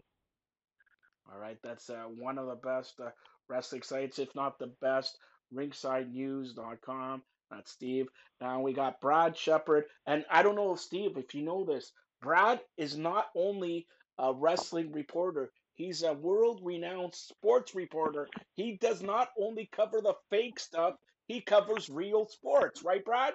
All 1.32 1.38
right, 1.38 1.58
that's 1.62 1.90
uh, 1.90 2.04
one 2.18 2.38
of 2.38 2.46
the 2.46 2.54
best 2.54 3.00
uh, 3.00 3.10
wrestling 3.48 3.82
sites, 3.82 4.18
if 4.18 4.34
not 4.34 4.58
the 4.58 4.70
best 4.80 5.18
ringsidenews.com. 5.54 7.22
That's 7.50 7.70
Steve. 7.70 8.08
Now 8.40 8.60
we 8.60 8.72
got 8.72 9.00
Brad 9.00 9.36
Shepard. 9.36 9.84
And 10.06 10.24
I 10.30 10.42
don't 10.42 10.56
know, 10.56 10.74
Steve, 10.74 11.16
if 11.16 11.34
you 11.34 11.42
know 11.42 11.64
this, 11.64 11.92
Brad 12.20 12.60
is 12.76 12.96
not 12.96 13.26
only 13.34 13.86
a 14.18 14.32
wrestling 14.32 14.92
reporter, 14.92 15.52
he's 15.74 16.02
a 16.02 16.14
world 16.14 16.60
renowned 16.62 17.14
sports 17.14 17.74
reporter. 17.74 18.28
He 18.54 18.78
does 18.80 19.02
not 19.02 19.28
only 19.38 19.68
cover 19.72 20.00
the 20.00 20.14
fake 20.30 20.58
stuff, 20.58 20.94
he 21.26 21.40
covers 21.40 21.90
real 21.90 22.26
sports, 22.26 22.82
right, 22.82 23.04
Brad? 23.04 23.34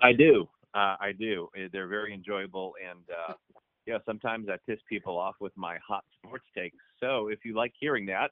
I 0.00 0.12
do. 0.12 0.48
Uh, 0.74 0.96
I 1.00 1.12
do. 1.18 1.48
Eh, 1.56 1.68
they're 1.72 1.88
very 1.88 2.14
enjoyable, 2.14 2.74
and 2.88 3.00
uh, 3.10 3.34
yeah, 3.86 3.98
sometimes 4.06 4.48
I 4.48 4.56
piss 4.68 4.80
people 4.88 5.18
off 5.18 5.36
with 5.40 5.52
my 5.56 5.78
hot 5.86 6.04
sports 6.16 6.46
takes. 6.56 6.76
So 7.00 7.28
if 7.28 7.44
you 7.44 7.54
like 7.54 7.72
hearing 7.78 8.06
that, 8.06 8.30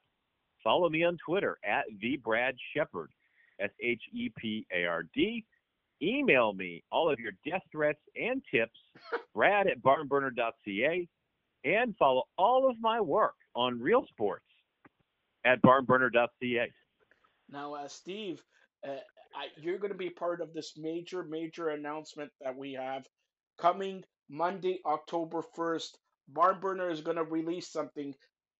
follow 0.63 0.89
me 0.89 1.03
on 1.03 1.17
Twitter 1.25 1.57
at 1.63 1.85
the 2.01 2.17
Brad 2.17 2.55
Shepard, 2.75 3.11
S 3.59 3.71
H 3.81 4.01
E 4.13 4.29
P 4.37 4.65
A 4.75 4.85
R 4.85 5.03
D. 5.13 5.45
Email 6.01 6.53
me 6.53 6.83
all 6.91 7.11
of 7.11 7.19
your 7.19 7.33
death 7.45 7.61
threats 7.71 8.01
and 8.15 8.41
tips, 8.51 8.79
Brad 9.35 9.67
at 9.67 9.81
barnburner.ca, 9.81 11.07
and 11.63 11.95
follow 11.97 12.23
all 12.37 12.69
of 12.69 12.75
my 12.81 12.99
work 12.99 13.35
on 13.55 13.79
Real 13.79 14.05
Sports 14.09 14.45
at 15.45 15.61
barnburner.ca. 15.61 16.71
Now, 17.49 17.75
uh, 17.75 17.87
Steve, 17.87 18.43
uh, 18.87 18.93
I, 19.35 19.47
you're 19.57 19.77
going 19.77 19.91
to 19.91 19.97
be 19.97 20.09
part 20.09 20.41
of 20.41 20.53
this 20.53 20.73
major, 20.77 21.23
major 21.23 21.69
announcement 21.69 22.31
that 22.41 22.55
we 22.57 22.73
have 22.73 23.05
coming 23.59 24.03
Monday, 24.29 24.79
October 24.85 25.43
1st. 25.55 25.89
Barnburner 26.33 26.91
is 26.91 27.01
going 27.01 27.17
to 27.17 27.23
release 27.23 27.71
something. 27.71 28.13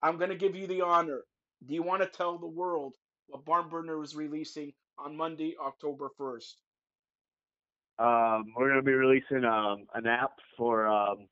I'm 0.04 0.18
going 0.18 0.30
to 0.30 0.36
give 0.36 0.56
you 0.56 0.68
the 0.68 0.82
honor. 0.82 1.22
Do 1.68 1.74
you 1.74 1.84
want 1.84 2.02
to 2.02 2.08
tell 2.08 2.38
the 2.38 2.48
world 2.48 2.96
what 3.28 3.46
Barnburner 3.46 4.04
is 4.04 4.16
releasing 4.16 4.74
on 4.98 5.16
Monday, 5.16 5.56
October 5.64 6.10
1st? 6.20 6.54
Um, 8.00 8.54
we're 8.56 8.70
going 8.70 8.80
to 8.80 8.86
be 8.86 8.94
releasing 8.94 9.46
um, 9.46 9.86
an 9.94 10.08
app 10.08 10.34
for 10.58 10.88
um, 10.88 11.28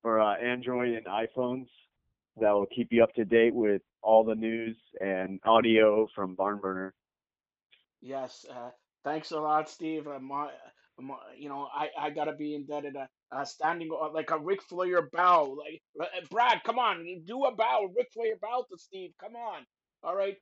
for 0.00 0.20
uh, 0.20 0.36
Android 0.36 0.94
and 0.94 1.06
iPhones 1.06 1.66
that 2.40 2.50
will 2.52 2.66
keep 2.74 2.88
you 2.90 3.02
up 3.02 3.12
to 3.14 3.24
date 3.24 3.54
with 3.54 3.82
all 4.00 4.24
the 4.24 4.34
news 4.34 4.76
and 5.00 5.40
audio 5.44 6.08
from 6.14 6.36
Barnburner. 6.36 6.92
Yes, 8.00 8.46
uh, 8.50 8.70
thanks 9.04 9.32
a 9.32 9.40
lot, 9.40 9.68
Steve. 9.68 10.06
Uh, 10.06 10.20
my, 10.20 10.50
my, 10.98 11.16
you 11.36 11.48
know, 11.48 11.68
I, 11.74 11.88
I 12.00 12.10
gotta 12.10 12.32
be 12.32 12.54
indebted. 12.54 12.96
Uh, 12.96 13.06
uh 13.32 13.44
standing 13.44 13.90
like 14.14 14.30
a 14.30 14.38
Ric 14.38 14.62
Flair 14.62 15.08
bow, 15.12 15.56
like 15.58 15.82
uh, 16.00 16.20
Brad. 16.30 16.62
Come 16.64 16.78
on, 16.78 17.04
do 17.26 17.44
a 17.44 17.54
bow, 17.54 17.88
Ric 17.96 18.08
Flair 18.14 18.36
bow 18.40 18.64
to 18.70 18.78
Steve. 18.78 19.12
Come 19.20 19.36
on, 19.36 19.64
all 20.02 20.16
right, 20.16 20.36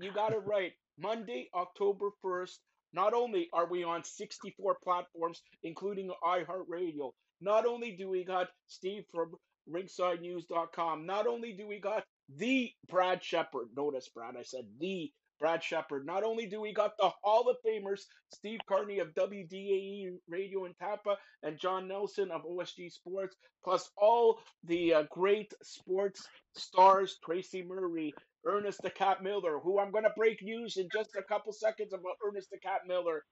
you 0.00 0.12
got 0.12 0.32
it 0.32 0.42
right. 0.46 0.72
Monday, 0.98 1.48
October 1.54 2.10
first. 2.22 2.60
Not 2.92 3.14
only 3.14 3.48
are 3.52 3.68
we 3.68 3.84
on 3.84 4.04
64 4.04 4.78
platforms, 4.82 5.42
including 5.64 6.10
iHeartRadio, 6.24 7.12
not 7.40 7.66
only 7.66 7.92
do 7.92 8.08
we 8.08 8.24
got 8.24 8.48
Steve 8.68 9.04
from 9.12 9.32
ringsidenews.com, 9.70 11.06
not 11.06 11.26
only 11.26 11.52
do 11.52 11.66
we 11.68 11.80
got 11.80 12.04
the 12.36 12.70
Brad 12.88 13.22
Shepard, 13.24 13.68
notice 13.76 14.08
Brad, 14.14 14.36
I 14.38 14.42
said 14.42 14.64
the 14.80 15.10
Brad 15.40 15.62
Shepard. 15.62 16.06
Not 16.06 16.24
only 16.24 16.46
do 16.46 16.60
we 16.60 16.72
got 16.72 16.92
the 16.98 17.10
Hall 17.22 17.48
of 17.48 17.56
Famers, 17.66 18.02
Steve 18.34 18.60
Carney 18.68 19.00
of 19.00 19.14
WDAE 19.14 20.10
Radio 20.28 20.64
in 20.64 20.74
Tampa 20.74 21.16
and 21.42 21.58
John 21.58 21.88
Nelson 21.88 22.30
of 22.30 22.42
OSG 22.44 22.92
Sports, 22.92 23.36
plus 23.64 23.90
all 23.96 24.40
the 24.64 24.94
uh, 24.94 25.02
great 25.10 25.52
sports 25.62 26.26
stars, 26.56 27.18
Tracy 27.24 27.62
Murray, 27.62 28.14
Ernest 28.46 28.80
the 28.82 28.90
Cat 28.90 29.22
Miller, 29.22 29.58
who 29.60 29.78
I'm 29.78 29.90
going 29.92 30.04
to 30.04 30.12
break 30.16 30.42
news 30.42 30.76
in 30.76 30.88
just 30.92 31.16
a 31.16 31.22
couple 31.22 31.52
seconds 31.52 31.92
about 31.92 32.16
Ernest 32.26 32.50
the 32.50 32.58
Cat 32.58 32.82
Miller. 32.86 33.24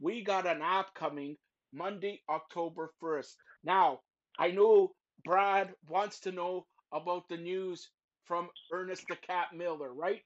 We 0.00 0.24
got 0.24 0.46
an 0.46 0.62
app 0.62 0.94
coming 0.94 1.36
Monday, 1.72 2.22
October 2.28 2.90
1st. 3.02 3.34
Now, 3.64 4.00
I 4.38 4.50
know 4.50 4.92
Brad 5.24 5.72
wants 5.88 6.20
to 6.20 6.32
know 6.32 6.66
about 6.92 7.28
the 7.28 7.36
news 7.36 7.90
from 8.24 8.48
Ernest 8.72 9.04
the 9.08 9.16
Cat 9.16 9.48
Miller, 9.54 9.92
right? 9.92 10.20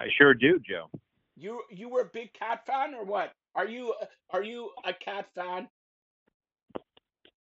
I 0.00 0.06
sure 0.16 0.32
do, 0.32 0.58
Joe. 0.58 0.88
You 1.36 1.62
you 1.70 1.90
were 1.90 2.00
a 2.00 2.10
big 2.12 2.32
cat 2.32 2.64
fan 2.66 2.94
or 2.94 3.04
what? 3.04 3.32
Are 3.54 3.66
you 3.66 3.94
are 4.30 4.42
you 4.42 4.70
a 4.82 4.94
cat 4.94 5.28
fan? 5.34 5.68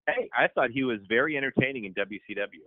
Hey, 0.08 0.28
I 0.36 0.48
thought 0.48 0.70
he 0.70 0.82
was 0.82 0.98
very 1.08 1.36
entertaining 1.36 1.84
in 1.84 1.94
WCW. 1.94 2.66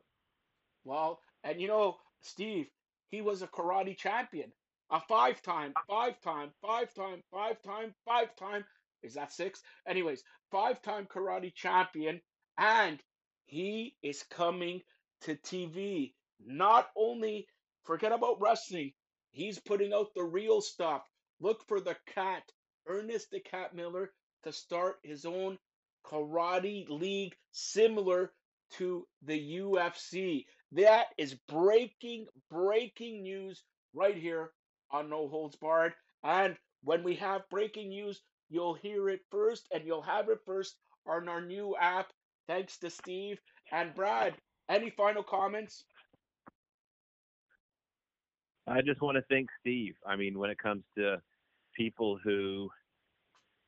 Well, 0.86 1.20
and 1.44 1.60
you 1.60 1.68
know, 1.68 1.98
Steve, 2.22 2.68
he 3.10 3.22
was 3.22 3.42
a 3.42 3.48
karate 3.48 3.98
champion. 3.98 4.52
A 4.92 5.02
five 5.02 5.42
time, 5.42 5.74
five 5.90 6.20
time, 6.22 6.52
five 6.62 6.94
time, 6.94 7.22
five 7.32 7.62
time, 7.62 7.94
five 8.06 8.36
time. 8.38 8.66
Is 9.04 9.16
that 9.16 9.34
six? 9.34 9.62
Anyways, 9.86 10.24
five 10.52 10.82
time 10.82 11.06
karate 11.06 11.54
champion. 11.54 12.22
And 12.58 13.00
he 13.46 13.96
is 14.04 14.24
coming 14.30 14.82
to 15.22 15.36
TV. 15.36 16.14
Not 16.46 16.90
only 16.96 17.48
forget 17.84 18.12
about 18.12 18.40
wrestling, 18.42 18.94
He's 19.32 19.60
putting 19.60 19.94
out 19.94 20.14
the 20.14 20.24
real 20.24 20.62
stuff. 20.62 21.04
Look 21.40 21.66
for 21.68 21.80
the 21.80 21.96
cat, 22.06 22.44
Ernest 22.88 23.32
the 23.32 23.40
Cat 23.40 23.74
Miller, 23.74 24.12
to 24.44 24.52
start 24.52 24.98
his 25.04 25.26
own 25.26 25.58
karate 26.06 26.88
league 26.90 27.36
similar 27.52 28.34
to 28.72 29.08
the 29.24 29.58
UFC. 29.58 30.46
That 30.74 31.08
is 31.18 31.36
breaking, 31.48 32.28
breaking 32.50 33.24
news 33.24 33.64
right 33.94 34.16
here 34.16 34.52
on 34.92 35.10
No 35.10 35.28
Holds 35.28 35.56
Barred. 35.56 35.94
And 36.24 36.56
when 36.84 37.04
we 37.04 37.16
have 37.16 37.50
breaking 37.50 37.90
news, 37.90 38.22
you'll 38.50 38.76
hear 38.76 39.10
it 39.10 39.22
first 39.30 39.68
and 39.72 39.86
you'll 39.86 40.02
have 40.02 40.30
it 40.30 40.40
first 40.46 40.76
on 41.06 41.28
our 41.28 41.42
new 41.42 41.76
app. 41.80 42.12
Thanks 42.48 42.78
to 42.80 42.90
Steve 42.90 43.40
and 43.72 43.94
Brad. 43.94 44.36
Any 44.70 44.90
final 44.90 45.24
comments? 45.24 45.84
I 48.68 48.82
just 48.82 49.02
want 49.02 49.16
to 49.16 49.24
thank 49.30 49.50
Steve. 49.60 49.96
I 50.06 50.16
mean, 50.16 50.38
when 50.38 50.50
it 50.50 50.58
comes 50.58 50.84
to 50.98 51.22
people 51.76 52.20
who 52.24 52.70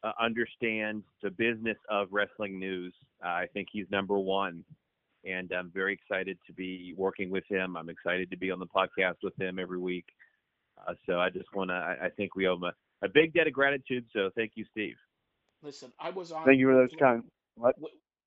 uh, 0.03 0.12
understand 0.21 1.03
the 1.21 1.32
business 1.32 1.77
of 1.89 2.08
wrestling 2.12 2.60
news, 2.60 2.93
uh, 3.25 3.29
I 3.29 3.47
think 3.53 3.69
he's 3.71 3.86
number 3.91 4.17
one. 4.19 4.63
And 5.25 5.51
I'm 5.53 5.71
very 5.73 5.93
excited 5.93 6.38
to 6.47 6.53
be 6.53 6.93
working 6.97 7.29
with 7.29 7.45
him. 7.49 7.77
I'm 7.77 7.89
excited 7.89 8.29
to 8.32 8.38
be 8.38 8.51
on 8.51 8.60
the 8.60 8.65
podcast 8.65 9.15
with 9.23 9.39
him 9.39 9.58
every 9.58 9.79
week. 9.79 10.06
Uh, 10.86 10.93
so 11.06 11.19
I 11.19 11.29
just 11.29 11.47
want 11.53 11.69
to, 11.69 11.75
I, 11.75 12.08
I, 12.08 12.10
think 12.10 12.36
we 12.36 12.47
owe 12.47 12.56
him 12.56 12.63
a, 12.63 12.73
a, 13.03 13.08
big 13.08 13.34
debt 13.34 13.47
of 13.47 13.53
gratitude. 13.53 14.06
So 14.12 14.32
thank 14.36 14.53
you, 14.56 14.65
Steve. 14.71 14.95
Listen, 15.62 15.93
I 15.97 16.10
was 16.10 16.32
on. 16.32 16.43
Thank 16.45 16.60
you 16.60 16.67
for 16.67 16.73
those 16.73 16.89
kind. 16.99 17.23
What? 17.56 17.75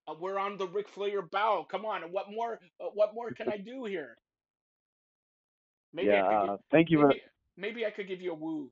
Uh, 0.09 0.15
we're 0.19 0.39
on 0.39 0.57
the 0.57 0.67
Ric 0.67 0.89
Flair 0.89 1.21
bow. 1.21 1.67
Come 1.69 1.85
on, 1.85 2.03
what 2.13 2.31
more? 2.31 2.61
Uh, 2.81 2.87
what 2.95 3.15
more 3.15 3.31
can 3.33 3.49
I 3.53 3.59
do 3.59 3.85
here? 3.85 4.17
Maybe 5.97 6.09
yeah, 6.09 6.27
I 6.27 6.47
could 6.47 6.59
thank 6.71 6.91
you. 6.91 7.07
Maybe, 7.07 7.23
maybe, 7.57 7.87
I 7.87 7.91
could 7.91 8.07
give 8.07 8.21
you 8.21 8.33
a 8.33 8.35
woo. 8.35 8.71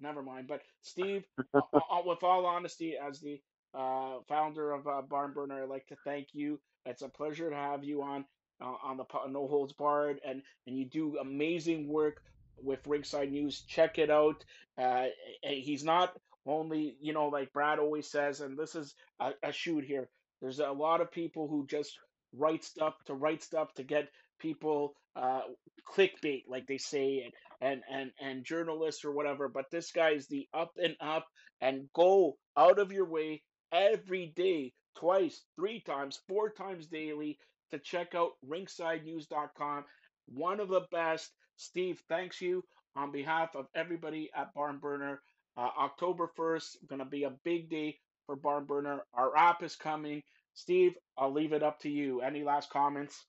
Never 0.00 0.22
mind. 0.22 0.46
But 0.46 0.62
Steve, 0.82 1.24
uh, 1.54 1.60
with 2.06 2.22
all 2.22 2.46
honesty, 2.46 2.94
as 2.96 3.20
the 3.20 3.40
uh, 3.74 4.18
founder 4.28 4.70
of 4.70 4.86
uh, 4.86 5.02
Barnburner, 5.02 5.64
I'd 5.64 5.68
like 5.68 5.86
to 5.88 5.96
thank 6.04 6.28
you. 6.32 6.60
It's 6.86 7.02
a 7.02 7.08
pleasure 7.08 7.50
to 7.50 7.56
have 7.56 7.82
you 7.82 8.02
on 8.02 8.24
uh, 8.62 8.76
on 8.84 8.96
the 8.96 9.04
No 9.28 9.48
Holds 9.48 9.72
Barred, 9.72 10.20
and 10.24 10.42
and 10.68 10.78
you 10.78 10.84
do 10.84 11.18
amazing 11.18 11.88
work 11.88 12.22
with 12.62 12.86
Ringside 12.86 13.32
News. 13.32 13.62
Check 13.66 13.98
it 13.98 14.10
out. 14.10 14.44
Uh, 14.78 15.06
he's 15.42 15.82
not 15.82 16.16
only 16.46 16.96
you 17.00 17.12
know 17.12 17.26
like 17.26 17.52
Brad 17.52 17.80
always 17.80 18.08
says, 18.08 18.42
and 18.42 18.56
this 18.56 18.76
is 18.76 18.94
a, 19.18 19.32
a 19.42 19.50
shoot 19.50 19.84
here. 19.84 20.08
There's 20.40 20.60
a 20.60 20.70
lot 20.70 21.00
of 21.00 21.10
people 21.10 21.48
who 21.48 21.66
just 21.66 21.98
write 22.32 22.62
stuff 22.62 22.94
to 23.06 23.14
write 23.14 23.42
stuff 23.42 23.74
to 23.74 23.82
get 23.82 24.08
people 24.40 24.94
uh, 25.16 25.42
clickbait, 25.88 26.44
like 26.48 26.66
they 26.66 26.78
say, 26.78 27.24
and, 27.24 27.32
and 27.60 27.82
and 27.92 28.10
and 28.20 28.44
journalists 28.44 29.04
or 29.04 29.12
whatever. 29.12 29.48
But 29.48 29.70
this 29.70 29.92
guy 29.92 30.10
is 30.10 30.26
the 30.26 30.48
up 30.54 30.72
and 30.82 30.96
up, 31.00 31.26
and 31.60 31.88
go 31.94 32.36
out 32.56 32.78
of 32.78 32.92
your 32.92 33.06
way 33.06 33.42
every 33.72 34.32
day, 34.36 34.72
twice, 34.96 35.42
three 35.56 35.80
times, 35.80 36.20
four 36.28 36.50
times 36.50 36.86
daily 36.86 37.38
to 37.70 37.78
check 37.78 38.14
out 38.14 38.32
ringsidenews.com. 38.48 39.84
One 40.26 40.60
of 40.60 40.68
the 40.68 40.82
best. 40.90 41.30
Steve, 41.56 42.02
thanks 42.08 42.40
you 42.40 42.64
on 42.96 43.12
behalf 43.12 43.54
of 43.54 43.66
everybody 43.74 44.30
at 44.34 44.54
Barnburner. 44.54 45.18
Uh, 45.56 45.68
October 45.78 46.30
1st, 46.38 46.76
going 46.88 47.00
to 47.00 47.04
be 47.04 47.24
a 47.24 47.32
big 47.44 47.68
day 47.68 47.98
for 48.26 48.36
Barnburner. 48.36 49.00
Our 49.14 49.36
app 49.36 49.62
is 49.62 49.76
coming. 49.76 50.22
Steve, 50.54 50.94
I'll 51.18 51.32
leave 51.32 51.52
it 51.52 51.62
up 51.62 51.80
to 51.80 51.90
you. 51.90 52.20
Any 52.22 52.42
last 52.42 52.70
comments? 52.70 53.24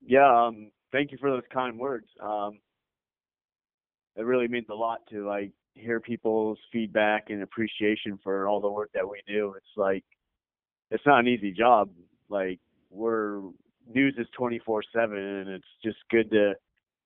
Yeah, 0.00 0.46
um, 0.46 0.70
thank 0.92 1.12
you 1.12 1.18
for 1.18 1.30
those 1.30 1.42
kind 1.52 1.78
words. 1.78 2.06
Um, 2.20 2.58
it 4.16 4.22
really 4.22 4.48
means 4.48 4.66
a 4.70 4.74
lot 4.74 5.00
to 5.10 5.26
like 5.26 5.52
hear 5.74 6.00
people's 6.00 6.58
feedback 6.72 7.30
and 7.30 7.42
appreciation 7.42 8.18
for 8.22 8.48
all 8.48 8.60
the 8.60 8.70
work 8.70 8.90
that 8.94 9.08
we 9.08 9.22
do. 9.26 9.54
It's 9.56 9.76
like 9.76 10.04
it's 10.90 11.06
not 11.06 11.20
an 11.20 11.28
easy 11.28 11.52
job. 11.52 11.90
Like 12.28 12.60
we're 12.90 13.42
news 13.88 14.14
is 14.18 14.26
24/7 14.38 14.82
and 15.42 15.48
it's 15.50 15.66
just 15.84 15.98
good 16.10 16.30
to 16.32 16.54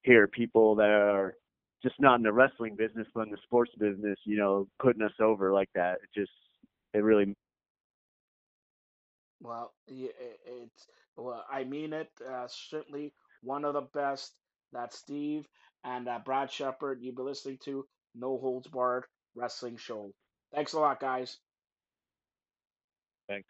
hear 0.03 0.29
people 0.29 0.75
that 0.77 0.91
are 0.91 1.35
just 1.83 1.97
not 2.01 2.17
in 2.17 2.23
the 2.23 2.33
wrestling 2.33 2.77
business, 2.77 3.07
but 3.15 3.23
in 3.23 3.31
the 3.31 3.39
sports 3.45 3.73
business, 3.79 4.19
you 4.25 4.37
know, 4.39 4.69
putting 4.81 5.03
us 5.03 5.13
over 5.21 5.53
like 5.53 5.71
that. 5.75 5.95
It 6.03 6.11
just 6.19 6.33
it 6.95 7.01
really 7.01 7.35
Well, 9.41 9.75
it's 9.87 10.89
well, 11.17 11.45
I 11.51 11.65
mean 11.65 11.93
it. 11.93 12.11
Uh, 12.27 12.47
certainly 12.49 13.13
one 13.43 13.65
of 13.65 13.75
the 13.75 13.87
best. 13.95 14.33
That's 14.73 14.99
Steve 14.99 15.47
and 15.85 16.09
uh, 16.09 16.19
Brad 16.25 16.51
Shepard. 16.51 16.99
You've 17.01 17.17
been 17.17 17.27
listening 17.27 17.59
to 17.65 17.87
No 18.15 18.39
Holds 18.39 18.67
Barred 18.69 19.05
Wrestling 19.35 19.77
Show. 19.77 20.13
Thanks 20.55 20.73
a 20.73 20.81
lot, 20.81 21.01
guys. 21.01 21.39
Thanks. 23.29 23.49